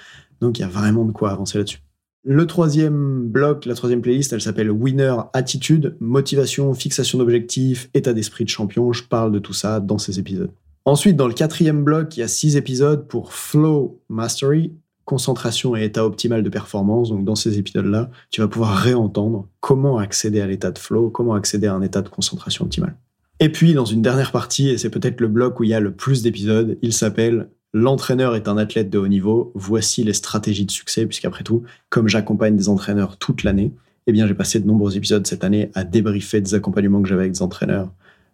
Donc 0.40 0.58
il 0.58 0.62
y 0.62 0.64
a 0.64 0.68
vraiment 0.68 1.04
de 1.04 1.12
quoi 1.12 1.30
avancer 1.30 1.58
là-dessus. 1.58 1.80
Le 2.26 2.46
troisième 2.46 3.28
bloc, 3.28 3.66
la 3.66 3.74
troisième 3.74 4.00
playlist, 4.00 4.32
elle 4.32 4.40
s'appelle 4.40 4.70
Winner 4.70 5.14
Attitude, 5.34 5.96
motivation, 6.00 6.72
fixation 6.72 7.18
d'objectifs, 7.18 7.90
état 7.92 8.14
d'esprit 8.14 8.44
de 8.44 8.48
champion. 8.48 8.92
Je 8.92 9.04
parle 9.04 9.30
de 9.30 9.38
tout 9.38 9.52
ça 9.52 9.80
dans 9.80 9.98
ces 9.98 10.18
épisodes. 10.18 10.50
Ensuite, 10.86 11.16
dans 11.16 11.28
le 11.28 11.34
quatrième 11.34 11.84
bloc, 11.84 12.16
il 12.16 12.20
y 12.20 12.22
a 12.22 12.28
six 12.28 12.56
épisodes 12.56 13.08
pour 13.08 13.32
Flow 13.32 14.02
Mastery, 14.08 14.72
concentration 15.04 15.76
et 15.76 15.84
état 15.84 16.04
optimal 16.04 16.42
de 16.42 16.48
performance. 16.48 17.10
Donc, 17.10 17.24
dans 17.24 17.34
ces 17.34 17.58
épisodes-là, 17.58 18.10
tu 18.30 18.40
vas 18.40 18.48
pouvoir 18.48 18.76
réentendre 18.76 19.48
comment 19.60 19.98
accéder 19.98 20.40
à 20.40 20.46
l'état 20.46 20.70
de 20.70 20.78
flow, 20.78 21.10
comment 21.10 21.34
accéder 21.34 21.66
à 21.66 21.74
un 21.74 21.82
état 21.82 22.02
de 22.02 22.08
concentration 22.08 22.64
optimale. 22.64 22.96
Et 23.40 23.50
puis, 23.50 23.74
dans 23.74 23.84
une 23.84 24.02
dernière 24.02 24.32
partie, 24.32 24.68
et 24.68 24.78
c'est 24.78 24.90
peut-être 24.90 25.20
le 25.20 25.28
bloc 25.28 25.60
où 25.60 25.64
il 25.64 25.70
y 25.70 25.74
a 25.74 25.80
le 25.80 25.92
plus 25.92 26.22
d'épisodes, 26.22 26.78
il 26.82 26.92
s'appelle 26.92 27.48
L'entraîneur 27.76 28.36
est 28.36 28.46
un 28.46 28.56
athlète 28.56 28.88
de 28.88 28.98
haut 28.98 29.08
niveau. 29.08 29.50
Voici 29.56 30.04
les 30.04 30.12
stratégies 30.12 30.64
de 30.64 30.70
succès, 30.70 31.06
puisqu'après 31.06 31.42
tout, 31.42 31.64
comme 31.90 32.08
j'accompagne 32.08 32.56
des 32.56 32.68
entraîneurs 32.68 33.16
toute 33.16 33.42
l'année, 33.42 33.72
eh 34.06 34.12
bien, 34.12 34.28
j'ai 34.28 34.34
passé 34.34 34.60
de 34.60 34.66
nombreux 34.66 34.96
épisodes 34.96 35.26
cette 35.26 35.42
année 35.42 35.70
à 35.74 35.82
débriefer 35.82 36.40
des 36.40 36.54
accompagnements 36.54 37.02
que 37.02 37.08
j'avais 37.08 37.22
avec 37.22 37.32
des 37.32 37.42
entraîneurs, 37.42 37.90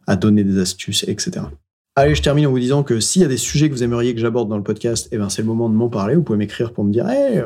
à 0.07 0.17
donner 0.17 0.45
des 0.45 0.59
astuces, 0.59 1.05
etc. 1.09 1.47
Allez, 2.01 2.15
je 2.15 2.23
termine 2.23 2.47
en 2.47 2.51
vous 2.51 2.59
disant 2.59 2.83
que 2.83 2.99
s'il 2.99 3.21
y 3.21 3.27
a 3.27 3.29
des 3.29 3.37
sujets 3.37 3.69
que 3.69 3.75
vous 3.75 3.83
aimeriez 3.83 4.15
que 4.15 4.21
j'aborde 4.23 4.49
dans 4.49 4.57
le 4.57 4.63
podcast, 4.63 5.11
eh 5.13 5.19
ben, 5.19 5.29
c'est 5.29 5.43
le 5.43 5.49
moment 5.49 5.69
de 5.69 5.75
m'en 5.75 5.91
parler. 5.91 6.15
Vous 6.15 6.23
pouvez 6.23 6.39
m'écrire 6.39 6.73
pour 6.73 6.83
me 6.83 6.91
dire, 6.91 7.07
hey, 7.07 7.43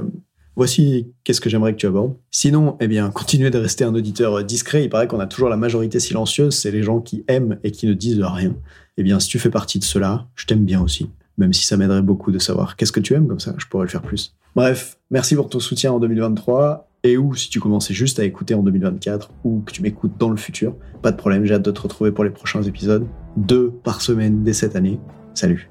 voici 0.54 1.08
qu'est-ce 1.24 1.40
que 1.40 1.50
j'aimerais 1.50 1.72
que 1.72 1.78
tu 1.78 1.88
abordes. 1.88 2.14
Sinon, 2.30 2.76
eh 2.78 2.86
bien, 2.86 3.10
continuez 3.10 3.50
de 3.50 3.58
rester 3.58 3.82
un 3.82 3.92
auditeur 3.96 4.44
discret. 4.44 4.84
Il 4.84 4.90
paraît 4.90 5.08
qu'on 5.08 5.18
a 5.18 5.26
toujours 5.26 5.48
la 5.48 5.56
majorité 5.56 5.98
silencieuse, 5.98 6.54
c'est 6.54 6.70
les 6.70 6.84
gens 6.84 7.00
qui 7.00 7.24
aiment 7.26 7.58
et 7.64 7.72
qui 7.72 7.88
ne 7.88 7.94
disent 7.94 8.22
rien. 8.22 8.54
Eh 8.96 9.02
bien, 9.02 9.18
si 9.18 9.26
tu 9.26 9.40
fais 9.40 9.50
partie 9.50 9.80
de 9.80 9.84
cela, 9.84 10.28
je 10.36 10.46
t'aime 10.46 10.64
bien 10.64 10.80
aussi 10.80 11.10
même 11.36 11.52
si 11.52 11.64
ça 11.64 11.76
m'aiderait 11.76 12.02
beaucoup 12.02 12.30
de 12.30 12.38
savoir 12.38 12.76
qu'est-ce 12.76 12.92
que 12.92 13.00
tu 13.00 13.14
aimes, 13.14 13.26
comme 13.26 13.40
ça 13.40 13.54
je 13.58 13.66
pourrais 13.66 13.84
le 13.84 13.90
faire 13.90 14.02
plus. 14.02 14.34
Bref, 14.54 14.98
merci 15.10 15.34
pour 15.34 15.48
ton 15.48 15.60
soutien 15.60 15.92
en 15.92 15.98
2023, 15.98 16.88
et 17.04 17.18
ou 17.18 17.34
si 17.34 17.50
tu 17.50 17.60
commençais 17.60 17.94
juste 17.94 18.18
à 18.18 18.24
écouter 18.24 18.54
en 18.54 18.62
2024, 18.62 19.30
ou 19.44 19.60
que 19.60 19.72
tu 19.72 19.82
m'écoutes 19.82 20.14
dans 20.18 20.30
le 20.30 20.38
futur, 20.38 20.74
pas 21.02 21.12
de 21.12 21.16
problème, 21.16 21.44
j'ai 21.44 21.54
hâte 21.54 21.62
de 21.62 21.70
te 21.70 21.80
retrouver 21.80 22.10
pour 22.10 22.24
les 22.24 22.30
prochains 22.30 22.62
épisodes, 22.62 23.06
deux 23.36 23.70
par 23.70 24.00
semaine 24.00 24.42
dès 24.42 24.54
cette 24.54 24.74
année. 24.74 24.98
Salut 25.34 25.68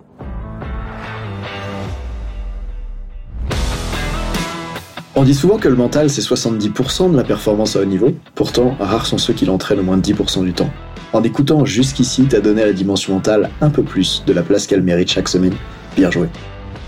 On 5.16 5.24
dit 5.24 5.36
souvent 5.36 5.58
que 5.58 5.68
le 5.68 5.76
mental 5.76 6.10
c'est 6.10 6.22
70% 6.22 7.12
de 7.12 7.18
la 7.18 7.24
performance 7.24 7.76
à 7.76 7.82
haut 7.82 7.86
niveau, 7.86 8.14
pourtant 8.36 8.76
rares 8.80 9.06
sont 9.06 9.18
ceux 9.18 9.34
qui 9.34 9.46
l'entraînent 9.46 9.80
au 9.80 9.84
moins 9.84 9.98
10% 9.98 10.44
du 10.44 10.54
temps. 10.54 10.72
En 11.14 11.24
écoutant 11.24 11.66
jusqu'ici, 11.66 12.26
t'as 12.28 12.42
donné 12.42 12.64
à 12.64 12.68
la 12.68 12.74
dimension 12.74 13.14
mentale 13.14 13.50
un 13.62 13.70
peu 13.70 13.84
plus 13.84 14.24
de 14.26 14.34
la 14.34 14.44
place 14.44 14.68
qu'elle 14.68 14.84
mérite 14.84 15.12
chaque 15.12 15.30
semaine. 15.30 15.54
Bien 15.96 16.10
joué. 16.10 16.28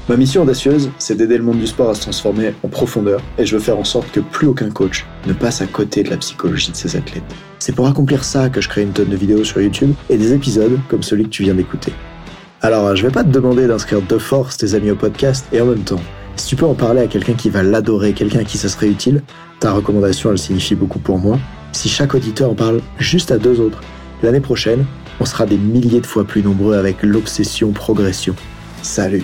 Ma 0.07 0.17
mission 0.17 0.43
audacieuse, 0.43 0.91
c'est 0.99 1.15
d'aider 1.15 1.35
le 1.35 1.43
monde 1.43 1.57
du 1.57 1.65
sport 1.65 1.89
à 1.89 1.95
se 1.95 2.01
transformer 2.01 2.53
en 2.61 2.67
profondeur 2.67 3.23
et 3.39 3.45
je 3.47 3.55
veux 3.55 3.61
faire 3.61 3.79
en 3.79 3.83
sorte 3.83 4.11
que 4.11 4.19
plus 4.19 4.45
aucun 4.45 4.69
coach 4.69 5.03
ne 5.25 5.33
passe 5.33 5.61
à 5.61 5.65
côté 5.65 6.03
de 6.03 6.11
la 6.11 6.17
psychologie 6.17 6.69
de 6.69 6.75
ses 6.75 6.95
athlètes. 6.95 7.23
C'est 7.57 7.73
pour 7.73 7.87
accomplir 7.87 8.23
ça 8.23 8.49
que 8.49 8.61
je 8.61 8.69
crée 8.69 8.83
une 8.83 8.91
tonne 8.91 9.09
de 9.09 9.15
vidéos 9.15 9.43
sur 9.43 9.59
YouTube 9.59 9.95
et 10.11 10.17
des 10.17 10.31
épisodes 10.33 10.77
comme 10.89 11.01
celui 11.01 11.23
que 11.23 11.29
tu 11.29 11.41
viens 11.41 11.55
d'écouter. 11.55 11.91
Alors, 12.61 12.95
je 12.95 13.01
vais 13.01 13.11
pas 13.11 13.23
te 13.23 13.29
demander 13.29 13.65
d'inscrire 13.65 13.99
de 13.99 14.17
force 14.19 14.57
tes 14.57 14.75
amis 14.75 14.91
au 14.91 14.95
podcast 14.95 15.47
et 15.51 15.59
en 15.59 15.65
même 15.65 15.83
temps, 15.83 16.01
Si 16.35 16.47
tu 16.47 16.55
peux 16.55 16.65
en 16.65 16.75
parler 16.75 17.01
à 17.01 17.07
quelqu'un 17.07 17.33
qui 17.33 17.49
va 17.49 17.63
l'adorer, 17.63 18.13
quelqu'un 18.13 18.39
à 18.39 18.43
qui 18.43 18.59
ça 18.59 18.69
serait 18.69 18.89
utile, 18.89 19.23
ta 19.59 19.71
recommandation, 19.71 20.31
elle 20.31 20.37
signifie 20.37 20.75
beaucoup 20.75 20.99
pour 20.99 21.17
moi. 21.17 21.39
Si 21.71 21.89
chaque 21.89 22.13
auditeur 22.13 22.51
en 22.51 22.55
parle 22.55 22.81
juste 22.99 23.31
à 23.31 23.37
deux 23.39 23.59
autres, 23.59 23.81
l'année 24.21 24.41
prochaine, 24.41 24.85
on 25.19 25.25
sera 25.25 25.47
des 25.47 25.57
milliers 25.57 26.01
de 26.01 26.05
fois 26.05 26.25
plus 26.25 26.43
nombreux 26.43 26.75
avec 26.75 27.01
l'obsession 27.01 27.71
progression. 27.71 28.35
Salut 28.83 29.23